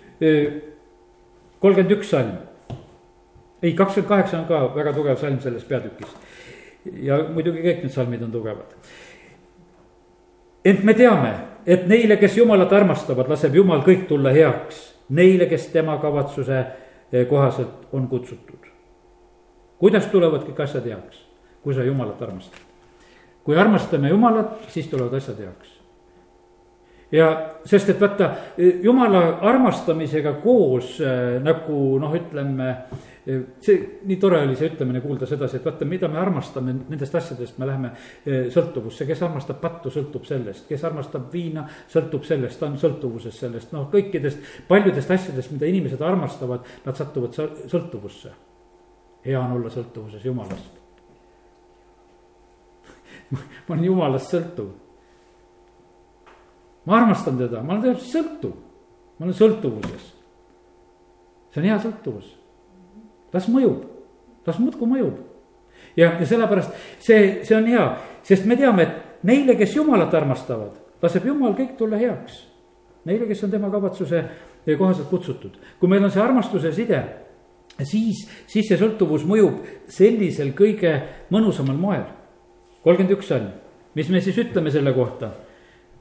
kolmkümmend 1.60 1.98
üks 1.98 2.10
salm, 2.14 2.38
ei, 3.62 3.74
kakskümmend 3.74 4.10
kaheksa 4.10 4.40
on 4.40 4.48
ka 4.48 4.64
väga 4.76 4.94
tugev 4.96 5.20
salm 5.20 5.40
selles 5.44 5.64
peatükis. 5.64 6.16
ja 7.04 7.20
muidugi 7.34 7.62
kõik 7.64 7.84
need 7.84 7.94
salmid 7.94 8.24
on 8.24 8.32
tugevad. 8.32 8.76
ent 10.66 10.84
me 10.84 10.94
teame 10.94 11.34
et 11.70 11.86
neile, 11.88 12.18
kes 12.18 12.38
Jumalat 12.38 12.74
armastavad, 12.74 13.30
laseb 13.30 13.56
Jumal 13.56 13.84
kõik 13.86 14.08
tulla 14.10 14.34
heaks. 14.34 14.88
Neile, 15.14 15.46
kes 15.50 15.68
tema 15.74 15.98
kavatsuse 16.02 16.58
eh, 16.60 17.28
kohaselt 17.30 17.94
on 17.94 18.08
kutsutud. 18.08 18.66
kuidas 19.80 20.10
tulevad 20.12 20.44
kõik 20.44 20.60
asjad 20.64 20.86
heaks, 20.86 21.22
kui 21.64 21.74
sa 21.74 21.86
Jumalat 21.86 22.22
armastad? 22.22 22.66
kui 23.44 23.58
armastame 23.58 24.10
Jumalat, 24.10 24.60
siis 24.70 24.88
tulevad 24.88 25.14
asjad 25.18 25.40
heaks. 25.42 25.70
ja 27.12 27.30
sest, 27.66 27.90
et 27.90 28.02
vaata, 28.02 28.32
Jumala 28.58 29.40
armastamisega 29.42 30.34
koos 30.44 31.00
äh, 31.02 31.40
nagu 31.42 31.98
noh, 32.00 32.14
ütleme 32.14 32.76
see, 33.62 34.00
nii 34.08 34.18
tore 34.22 34.40
oli 34.42 34.56
see 34.58 34.70
ütlemine 34.72 35.02
kuulda 35.04 35.28
sedasi, 35.30 35.60
et 35.60 35.66
vaata, 35.66 35.86
mida 35.88 36.08
me 36.12 36.20
armastame 36.22 36.74
nendest 36.78 37.16
asjadest, 37.20 37.58
me 37.62 37.68
läheme 37.68 37.92
sõltuvusse, 38.54 39.06
kes 39.10 39.22
armastab 39.28 39.60
pattu, 39.62 39.92
sõltub 39.94 40.26
sellest, 40.28 40.66
kes 40.70 40.86
armastab 40.88 41.28
viina, 41.34 41.66
sõltub 41.92 42.26
sellest, 42.28 42.60
ta 42.62 42.70
on 42.70 42.78
sõltuvuses 42.82 43.36
sellest, 43.44 43.74
noh, 43.76 43.90
kõikidest 43.92 44.66
paljudest 44.70 45.12
asjadest, 45.16 45.54
mida 45.54 45.70
inimesed 45.70 46.02
armastavad, 46.06 46.66
nad 46.86 46.98
satuvad 46.98 47.38
sõltuvusse. 47.70 48.34
hea 49.26 49.40
on 49.40 49.52
olla 49.58 49.70
sõltuvuses 49.70 50.26
jumalast. 50.26 50.78
Ma 53.36 53.76
olen 53.76 53.84
jumalast 53.86 54.32
sõltuv. 54.32 54.74
ma 56.86 56.98
armastan 56.98 57.38
teda, 57.38 57.62
ma 57.62 57.76
olen 57.76 57.84
temast 57.84 58.10
sõltuv, 58.10 58.56
ma 59.20 59.26
olen 59.28 59.38
sõltuvuses. 59.38 60.12
see 61.52 61.62
on 61.62 61.68
hea 61.68 61.80
sõltuvus 61.84 62.39
las 63.34 63.48
mõjub, 63.52 63.84
las 64.48 64.60
muudkui 64.60 64.88
mõjub. 64.88 65.18
ja, 65.98 66.14
ja 66.20 66.26
sellepärast 66.26 66.76
see, 67.00 67.40
see 67.44 67.56
on 67.58 67.68
hea, 67.70 67.86
sest 68.24 68.46
me 68.46 68.58
teame, 68.58 68.84
et 68.86 69.26
neile, 69.28 69.56
kes 69.60 69.76
jumalat 69.76 70.14
armastavad, 70.16 70.76
laseb 71.02 71.26
jumal 71.26 71.56
kõik 71.58 71.76
tulla 71.78 72.00
heaks. 72.00 72.46
Neile, 73.08 73.28
kes 73.30 73.44
on 73.44 73.52
tema 73.52 73.70
kavatsuse 73.72 74.24
kohaselt 74.78 75.08
kutsutud, 75.10 75.56
kui 75.80 75.90
meil 75.90 76.04
on 76.04 76.12
see 76.14 76.22
armastuse 76.22 76.72
side, 76.76 77.00
siis, 77.80 78.26
siis 78.48 78.68
see 78.68 78.78
sõltuvus 78.78 79.24
mõjub 79.26 79.64
sellisel 79.90 80.54
kõige 80.58 80.94
mõnusamal 81.34 81.80
moel. 81.80 82.06
kolmkümmend 82.84 83.18
üks 83.18 83.32
salm, 83.32 83.50
mis 83.96 84.10
me 84.10 84.22
siis 84.22 84.38
ütleme 84.38 84.72
selle 84.72 84.94
kohta? 84.94 85.32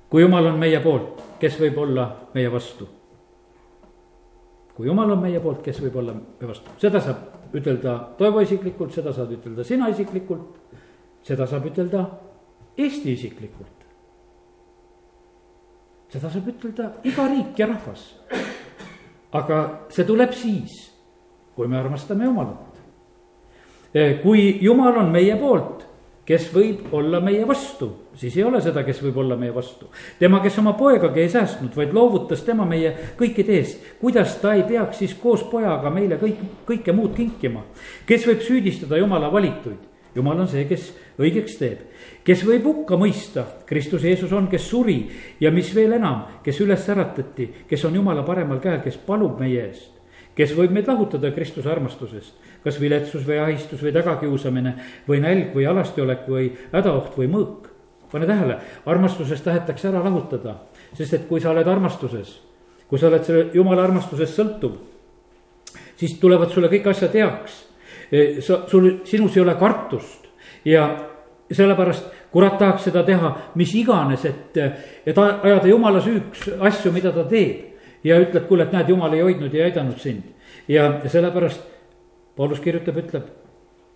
kui 0.09 0.23
jumal 0.23 0.47
on 0.47 0.59
meie 0.59 0.81
poolt, 0.81 1.21
kes 1.41 1.61
võib 1.61 1.79
olla 1.85 2.09
meie 2.35 2.49
vastu 2.53 2.98
kui 4.79 4.87
jumal 4.87 5.11
on 5.11 5.19
meie 5.19 5.41
poolt, 5.43 5.59
kes 5.67 5.81
võib 5.83 5.97
olla 5.99 6.13
meie 6.15 6.47
vastu, 6.47 6.71
seda 6.79 7.01
saab 7.03 7.57
ütelda 7.59 7.97
Toivo 8.19 8.45
isiklikult, 8.45 8.93
seda 8.95 9.11
saad 9.17 9.33
ütelda 9.35 9.65
sina 9.67 9.89
isiklikult. 9.91 10.61
seda 11.27 11.47
saab 11.51 11.67
ütelda 11.67 12.05
Eesti 12.79 13.17
isiklikult. 13.17 13.83
seda 16.15 16.31
saab 16.31 16.47
ütelda 16.55 16.93
iga 17.03 17.27
riik 17.27 17.59
ja 17.59 17.67
rahvas. 17.67 18.05
aga 19.33 19.59
see 19.91 20.07
tuleb 20.07 20.31
siis, 20.33 20.79
kui 21.57 21.67
me 21.67 21.79
armastame 21.79 22.31
Jumalat. 22.31 22.79
kui 24.23 24.63
Jumal 24.63 25.03
on 25.03 25.11
meie 25.11 25.35
poolt, 25.43 25.88
kes 26.29 26.51
võib 26.53 26.93
olla 26.93 27.23
meie 27.25 27.47
vastu, 27.49 27.89
siis 28.19 28.37
ei 28.37 28.45
ole 28.45 28.61
seda, 28.61 28.83
kes 28.85 29.01
võib 29.01 29.17
olla 29.23 29.37
meie 29.41 29.55
vastu. 29.55 29.89
tema, 30.19 30.43
kes 30.45 30.59
oma 30.61 30.75
poegagi 30.77 31.23
ei 31.25 31.31
säästnud, 31.33 31.73
vaid 31.77 31.95
loovutas 31.97 32.43
tema 32.45 32.67
meie 32.69 32.93
kõikide 33.17 33.57
eest. 33.57 33.81
kuidas 34.01 34.37
ta 34.43 34.53
ei 34.55 34.67
peaks 34.69 35.01
siis 35.01 35.15
koos 35.15 35.47
pojaga 35.49 35.91
meile 35.91 36.21
kõik, 36.21 36.43
kõike 36.69 36.93
muud 36.93 37.15
kinkima? 37.17 37.65
kes 38.07 38.29
võib 38.29 38.45
süüdistada 38.45 39.01
jumala 39.01 39.33
valituid? 39.33 39.89
jumal 40.15 40.41
on 40.45 40.49
see, 40.49 40.67
kes 40.69 40.91
õigeks 41.19 41.57
teeb. 41.59 41.87
kes 42.25 42.45
võib 42.45 42.69
hukka 42.69 43.01
mõista? 43.01 43.47
Kristus 43.67 44.05
Jeesus 44.05 44.33
on, 44.33 44.53
kes 44.53 44.69
suri 44.69 45.07
ja 45.41 45.51
mis 45.51 45.73
veel 45.75 45.97
enam, 45.97 46.27
kes 46.45 46.61
üles 46.61 46.89
äratati, 46.93 47.53
kes 47.69 47.89
on 47.89 47.97
jumala 47.97 48.27
paremal 48.27 48.61
käel, 48.61 48.83
kes 48.85 49.01
palub 49.01 49.41
meie 49.41 49.71
eest 49.71 49.98
kes 50.39 50.55
võib 50.55 50.73
meid 50.75 50.87
lahutada 50.87 51.33
Kristuse 51.35 51.71
armastusest. 51.71 52.35
kas 52.65 52.79
viletsus 52.81 53.27
või 53.27 53.39
ahistus 53.43 53.83
või 53.83 53.93
tagakiusamine 53.95 54.75
või 55.09 55.21
nälg 55.23 55.55
või 55.55 55.67
alastiolek 55.67 56.29
või 56.29 56.53
hädaoht 56.73 57.17
või 57.19 57.29
mõõk. 57.33 57.69
pane 58.13 58.27
tähele, 58.27 58.59
armastusest 58.87 59.45
tahetakse 59.45 59.89
ära 59.89 60.01
lahutada, 60.05 60.55
sest 60.95 61.13
et 61.13 61.27
kui 61.29 61.41
sa 61.41 61.51
oled 61.51 61.67
armastuses, 61.69 62.41
kui 62.89 62.99
sa 62.99 63.09
oled 63.09 63.25
selle 63.25 63.51
jumala 63.53 63.85
armastusest 63.85 64.35
sõltuv, 64.35 64.79
siis 65.97 66.17
tulevad 66.19 66.51
sulle 66.51 66.69
kõik 66.69 66.87
asjad 66.89 67.13
heaks. 67.15 67.65
sa, 68.41 68.63
sul, 68.67 69.01
sinus 69.05 69.37
ei 69.37 69.43
ole 69.43 69.55
kartust 69.55 70.25
ja 70.65 70.87
sellepärast 71.53 72.07
kurat 72.33 72.59
tahaks 72.59 72.85
seda 72.89 73.03
teha 73.05 73.35
mis 73.55 73.75
iganes, 73.75 74.25
et, 74.25 74.57
et 75.07 75.19
ajada 75.19 75.69
jumala 75.69 76.01
süüks 76.01 76.49
asju, 76.61 76.93
mida 76.93 77.13
ta 77.13 77.25
teeb. 77.29 77.68
Ja 78.05 78.21
ütleb, 78.21 78.47
kuule, 78.49 78.69
et 78.69 78.73
näed, 78.73 78.89
jumal 78.93 79.13
ei 79.17 79.25
hoidnud 79.25 79.55
ja 79.55 79.65
aidanud 79.65 79.99
sind. 79.99 80.23
ja, 80.69 81.01
sellepärast 81.07 81.63
Paulus 82.37 82.61
kirjutab, 82.63 82.97
ütleb, 83.01 83.27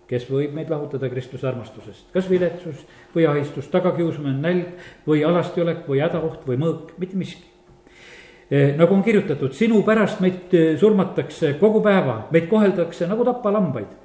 kes 0.09 0.25
võib 0.27 0.51
meid 0.55 0.69
lahutada 0.71 1.07
Kristuse 1.09 1.47
armastusest, 1.47 2.09
kas 2.13 2.27
viletsus 2.29 2.83
või 3.15 3.25
ahistus, 3.29 3.69
tagakiusamine, 3.71 4.35
nälg 4.43 5.07
või 5.07 5.23
alastiolek 5.25 5.87
või 5.87 6.03
hädaoht 6.03 6.43
või 6.47 6.59
mõõk, 6.59 6.93
mitte 6.99 7.17
miski. 7.17 7.47
E, 8.51 8.73
nagu 8.77 8.93
on 8.93 9.03
kirjutatud, 9.05 9.55
sinu 9.55 9.79
pärast 9.87 10.19
meid 10.21 10.51
e, 10.53 10.65
surmatakse 10.77 11.55
kogu 11.61 11.79
päeva, 11.85 12.25
meid 12.35 12.49
koheldakse 12.51 13.07
nagu 13.09 13.25
tappalambaid. 13.25 13.95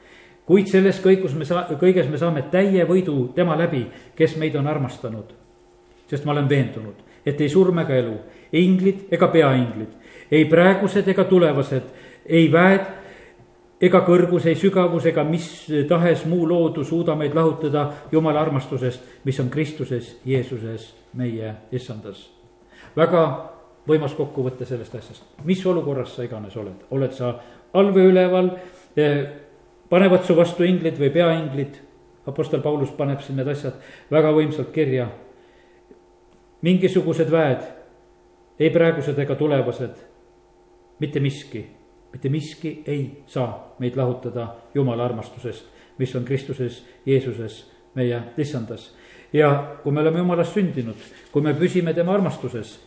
Kuid 0.48 0.70
selles 0.70 1.02
kõigus 1.04 1.34
me 1.36 1.44
saa-, 1.44 1.66
kõiges 1.76 2.06
me 2.08 2.20
saame 2.20 2.46
täie 2.52 2.86
võidu 2.88 3.32
tema 3.36 3.58
läbi, 3.58 3.82
kes 4.16 4.38
meid 4.40 4.56
on 4.56 4.70
armastanud. 4.70 5.34
sest 6.08 6.24
ma 6.24 6.32
olen 6.32 6.48
veendunud, 6.48 7.02
et 7.26 7.40
ei 7.40 7.50
surm 7.52 7.82
ega 7.82 7.92
elu, 7.92 8.14
inglid 8.52 9.08
ega 9.12 9.28
peainglid, 9.32 9.90
ei 10.30 10.44
praegused 10.48 11.08
ega 11.08 11.24
tulevased, 11.28 11.90
ei 12.26 12.48
väed 12.52 12.86
ega 13.80 14.00
kõrgus, 14.06 14.46
ei 14.48 14.56
sügavus 14.58 15.06
ega 15.06 15.24
mis 15.24 15.46
tahes 15.88 16.24
muu 16.26 16.46
loodu 16.48 16.84
suuda 16.84 17.14
meid 17.16 17.36
lahutada 17.36 17.88
Jumala 18.12 18.42
armastusest, 18.42 19.04
mis 19.24 19.38
on 19.40 19.50
Kristuses 19.50 20.16
Jeesuses 20.26 20.92
meie 21.14 21.54
issandas. 21.72 22.28
väga 22.96 23.22
võimas 23.88 24.14
kokkuvõte 24.14 24.66
sellest 24.66 24.94
asjast, 24.94 25.22
mis 25.44 25.64
olukorras 25.66 26.16
sa 26.16 26.24
iganes 26.26 26.56
oled, 26.56 26.84
oled 26.90 27.12
sa 27.12 27.34
all 27.72 27.92
või 27.94 28.10
üleval 28.10 28.50
eh, 28.96 29.24
panevad 29.88 30.24
su 30.24 30.36
vastu 30.36 30.64
inglid 30.64 30.98
või 30.98 31.10
peainglid, 31.10 31.78
Apostel 32.28 32.60
Paulus 32.60 32.90
paneb 32.92 33.22
siin 33.24 33.38
need 33.40 33.48
asjad 33.48 33.78
väga 34.12 34.32
võimsalt 34.36 34.72
kirja. 34.72 35.08
mingisugused 36.62 37.30
väed, 37.30 37.62
ei 38.58 38.70
praegused 38.70 39.18
ega 39.18 39.34
tulevased, 39.38 40.04
mitte 40.98 41.20
miski, 41.20 41.62
mitte 42.12 42.28
miski 42.28 42.82
ei 42.86 43.22
saa 43.26 43.76
meid 43.78 43.96
lahutada 43.96 44.48
Jumala 44.74 45.04
armastusest, 45.04 45.66
mis 45.98 46.14
on 46.16 46.24
Kristuses 46.24 46.82
Jeesuses 47.06 47.64
meie 47.94 48.22
issandas. 48.36 48.94
ja 49.32 49.76
kui 49.82 49.92
me 49.92 50.00
oleme 50.00 50.18
Jumalast 50.18 50.54
sündinud, 50.54 50.96
kui 51.32 51.42
me 51.42 51.54
püsime 51.54 51.94
tema 51.94 52.14
armastuses, 52.14 52.78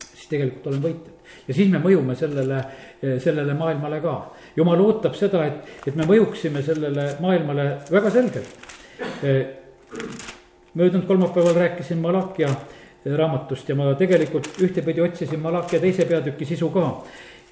siis 0.00 0.28
tegelikult 0.30 0.66
oleme 0.66 0.88
võitjad 0.88 1.22
ja 1.48 1.54
siis 1.54 1.70
me 1.70 1.80
mõjume 1.82 2.16
sellele, 2.16 2.60
sellele 3.20 3.54
maailmale 3.54 4.00
ka. 4.00 4.16
jumal 4.56 4.80
ootab 4.80 5.14
seda, 5.18 5.44
et, 5.46 5.72
et 5.86 5.96
me 5.96 6.06
mõjuksime 6.08 6.62
sellele 6.64 7.08
maailmale 7.20 7.66
väga 7.90 8.10
selgelt. 8.10 8.48
möödunud 10.74 11.06
kolmapäeval 11.06 11.54
rääkisin 11.54 11.98
Malakia 11.98 12.48
raamatust 13.04 13.68
ja 13.68 13.74
ma 13.74 13.94
tegelikult 13.98 14.48
ühtepidi 14.62 15.02
otsisin 15.02 15.40
Malakia 15.40 15.80
teise 15.80 16.04
peatüki 16.04 16.44
sisu 16.44 16.70
ka. 16.70 17.02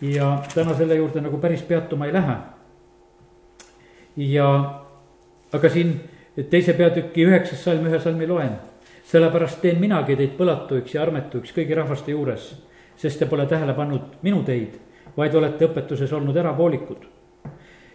ja 0.00 0.42
täna 0.54 0.74
selle 0.74 0.94
juurde 0.94 1.20
nagu 1.20 1.38
päris 1.38 1.62
peatuma 1.62 2.06
ei 2.06 2.12
lähe. 2.12 2.36
ja, 4.16 4.48
aga 5.52 5.68
siin 5.68 6.00
teise 6.50 6.72
peatüki 6.72 7.26
üheksas 7.26 7.64
salm, 7.64 7.86
ühe 7.86 8.00
salmi 8.00 8.26
loen 8.26 8.56
sellepärast 9.10 9.60
teen 9.60 9.80
minagi 9.80 10.16
teid 10.16 10.36
põlatuiks 10.38 10.94
ja 10.94 11.02
armetuiks 11.02 11.52
kõigi 11.56 11.74
rahvaste 11.74 12.14
juures 12.14 12.52
sest 13.00 13.18
te 13.18 13.26
pole 13.26 13.46
tähele 13.48 13.72
pannud 13.74 14.18
minu 14.22 14.42
teid, 14.44 14.74
vaid 15.16 15.34
olete 15.34 15.68
õpetuses 15.70 16.12
olnud 16.12 16.36
erapoolikud. 16.36 17.06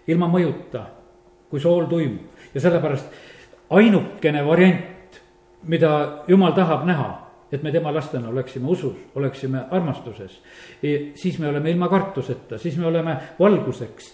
ilma 0.08 0.28
mõjuta, 0.30 0.82
kui 1.50 1.60
sool 1.60 1.86
tuimub 1.90 2.54
ja 2.54 2.62
sellepärast 2.62 3.06
ainukene 3.70 4.44
variant, 4.46 5.22
mida 5.64 5.92
jumal 6.28 6.54
tahab 6.54 6.86
näha, 6.86 7.08
et 7.52 7.64
me 7.64 7.72
tema 7.72 7.94
lastena 7.94 8.30
oleksime 8.30 8.68
usus, 8.68 8.96
oleksime 9.16 9.66
armastuses, 9.72 10.40
siis 11.16 11.40
me 11.40 11.48
oleme 11.48 11.72
ilma 11.72 11.90
kartuseta, 11.90 12.58
siis 12.58 12.78
me 12.78 12.88
oleme 12.88 13.18
valguseks, 13.40 14.14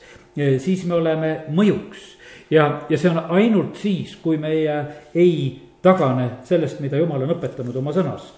siis 0.57 0.85
me 0.85 0.93
oleme 0.93 1.31
mõjuks. 1.49 2.17
ja, 2.51 2.81
ja 2.89 2.97
see 2.97 3.09
on 3.09 3.23
ainult 3.29 3.75
siis, 3.75 4.15
kui 4.15 4.37
meie 4.37 4.85
ei 5.15 5.61
tagane 5.81 6.29
sellest, 6.43 6.79
mida 6.79 6.97
jumal 6.97 7.23
on 7.23 7.35
õpetanud 7.37 7.75
oma 7.75 7.93
sõnas. 7.95 8.33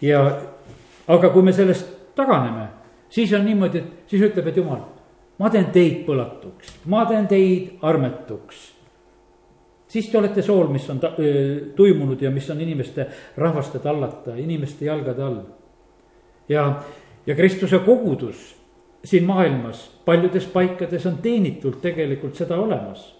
ja 0.00 0.22
aga 1.08 1.30
kui 1.30 1.42
me 1.42 1.52
sellest 1.52 2.14
taganeme, 2.16 2.68
siis 3.08 3.32
on 3.32 3.44
niimoodi, 3.44 3.78
et 3.78 4.10
siis 4.10 4.22
ütleb, 4.30 4.46
et 4.46 4.56
jumal, 4.56 4.80
ma 5.38 5.50
teen 5.50 5.68
teid 5.74 6.04
põlatuks, 6.06 6.78
ma 6.86 7.04
teen 7.06 7.28
teid 7.30 7.76
armetuks. 7.82 8.75
Siis 9.96 10.10
te 10.12 10.18
olete 10.20 10.44
sool, 10.44 10.68
mis 10.72 10.84
on 10.92 11.00
ta, 11.00 11.14
öö, 11.18 11.72
tuimunud 11.76 12.20
ja 12.22 12.30
mis 12.30 12.50
on 12.52 12.60
inimeste 12.60 13.06
rahvaste 13.36 13.80
tallata, 13.80 14.36
inimeste 14.36 14.84
jalgade 14.84 15.22
all. 15.24 15.40
ja, 16.48 16.82
ja 17.26 17.34
Kristuse 17.34 17.78
kogudus 17.78 18.52
siin 19.04 19.24
maailmas 19.24 19.86
paljudes 20.04 20.46
paikades 20.52 21.06
on 21.06 21.18
teenitult 21.22 21.80
tegelikult 21.82 22.34
seda 22.36 22.58
olemas. 22.60 23.14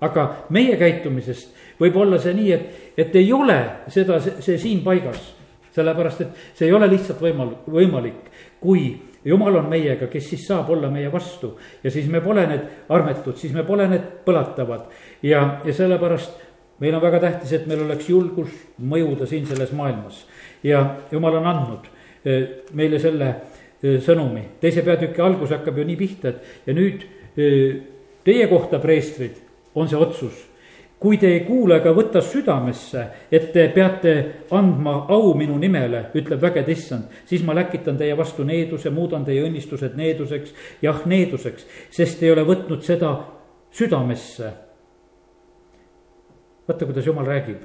aga 0.00 0.26
meie 0.50 0.76
käitumisest 0.76 1.80
võib 1.80 1.96
olla 1.96 2.18
see 2.20 2.34
nii, 2.34 2.52
et, 2.52 2.92
et 2.96 3.16
ei 3.16 3.32
ole 3.32 3.58
seda, 3.88 4.20
see, 4.20 4.58
siin 4.58 4.84
paigas 4.84 5.32
sellepärast 5.74 6.20
et 6.20 6.44
see 6.54 6.68
ei 6.68 6.76
ole 6.76 6.86
lihtsalt 6.92 7.22
võimal-, 7.22 7.56
võimalik, 7.70 8.28
kui 8.60 8.84
jumal 9.24 9.56
on 9.56 9.68
meiega, 9.70 10.08
kes 10.12 10.28
siis 10.30 10.46
saab 10.46 10.70
olla 10.70 10.90
meie 10.90 11.12
vastu. 11.12 11.58
ja 11.82 11.90
siis 11.90 12.08
me 12.08 12.20
pole 12.20 12.46
need 12.46 12.66
armetud, 12.88 13.36
siis 13.36 13.52
me 13.52 13.64
pole 13.64 13.88
need 13.88 14.04
põlatavad 14.26 14.90
ja, 15.22 15.60
ja 15.64 15.74
sellepärast 15.74 16.42
meil 16.80 16.94
on 16.94 17.02
väga 17.02 17.20
tähtis, 17.20 17.52
et 17.52 17.66
meil 17.70 17.84
oleks 17.84 18.08
julgus 18.08 18.54
mõjuda 18.80 19.26
siin 19.26 19.46
selles 19.46 19.72
maailmas. 19.72 20.24
ja 20.62 20.84
jumal 21.12 21.38
on 21.40 21.46
andnud 21.46 21.90
eh, 22.24 22.64
meile 22.72 22.98
selle 22.98 23.28
eh, 23.82 24.00
sõnumi, 24.04 24.46
teise 24.60 24.82
peatüki 24.82 25.22
algus 25.22 25.54
hakkab 25.54 25.78
ju 25.78 25.84
nii 25.84 25.96
pihta, 25.96 26.34
et 26.34 26.68
ja 26.68 26.74
nüüd 26.76 27.06
eh, 27.36 27.80
teie 28.24 28.48
kohta, 28.48 28.80
preestrid, 28.82 29.40
on 29.74 29.88
see 29.88 29.98
otsus 29.98 30.53
kui 31.04 31.18
te 31.20 31.28
ei 31.28 31.40
kuule 31.44 31.76
ega 31.76 31.90
võta 31.92 32.22
südamesse, 32.24 33.02
et 33.28 33.50
te 33.52 33.66
peate 33.74 34.12
andma 34.56 34.94
au 35.12 35.34
minu 35.36 35.58
nimele, 35.60 36.06
ütleb 36.16 36.40
vägede 36.40 36.72
issand, 36.72 37.10
siis 37.28 37.42
ma 37.44 37.52
läkitan 37.52 37.98
teie 38.00 38.14
vastu 38.16 38.46
needuse, 38.48 38.88
muudan 38.88 39.26
teie 39.26 39.42
õnnistused 39.44 39.98
needuseks, 40.00 40.54
jah, 40.80 41.02
needuseks, 41.04 41.68
sest 41.92 42.24
ei 42.24 42.32
ole 42.32 42.46
võtnud 42.48 42.80
seda 42.88 43.12
südamesse. 43.76 44.48
vaata, 46.64 46.86
kuidas 46.86 47.04
jumal 47.06 47.28
räägib. 47.28 47.60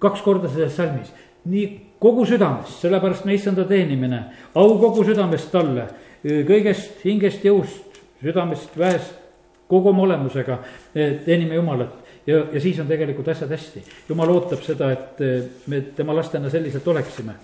kaks 0.00 0.24
korda 0.24 0.48
selles 0.48 0.76
salmis, 0.76 1.12
nii 1.44 1.68
kogu 2.00 2.24
südamest, 2.24 2.80
sellepärast 2.80 3.24
me 3.24 3.34
issanda 3.34 3.68
teenimine, 3.68 4.24
au 4.54 4.78
kogu 4.80 5.04
südamest 5.04 5.52
talle, 5.52 5.90
kõigest 6.24 7.04
hingest, 7.04 7.44
jõust, 7.44 8.00
südamest, 8.22 8.72
väest 8.78 9.27
kogu 9.68 9.88
oma 9.92 10.02
olemusega 10.02 10.58
teenime 10.94 11.54
Jumalat 11.54 12.08
ja, 12.26 12.44
ja 12.52 12.60
siis 12.60 12.80
on 12.80 12.88
tegelikult 12.88 13.28
asjad 13.28 13.50
hästi. 13.50 13.82
Jumal 14.08 14.32
ootab 14.34 14.62
seda, 14.66 14.90
et 14.92 15.20
eh, 15.24 15.50
me 15.66 15.80
tema 15.96 16.16
lastena 16.16 16.50
selliselt 16.50 16.88
oleksime. 16.88 17.34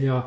ja 0.00 0.22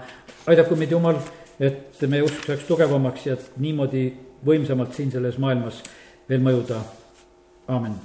aidaku 0.48 0.76
meid 0.76 0.92
Jumal, 0.92 1.20
et 1.60 2.02
meie 2.08 2.24
usk 2.26 2.46
saaks 2.48 2.68
tugevamaks 2.68 3.28
ja 3.28 3.38
niimoodi 3.58 4.06
võimsamalt 4.46 4.96
siin 4.98 5.12
selles 5.12 5.38
maailmas 5.38 5.84
veel 6.30 6.42
mõjuda. 6.42 6.82
aamen 7.68 8.00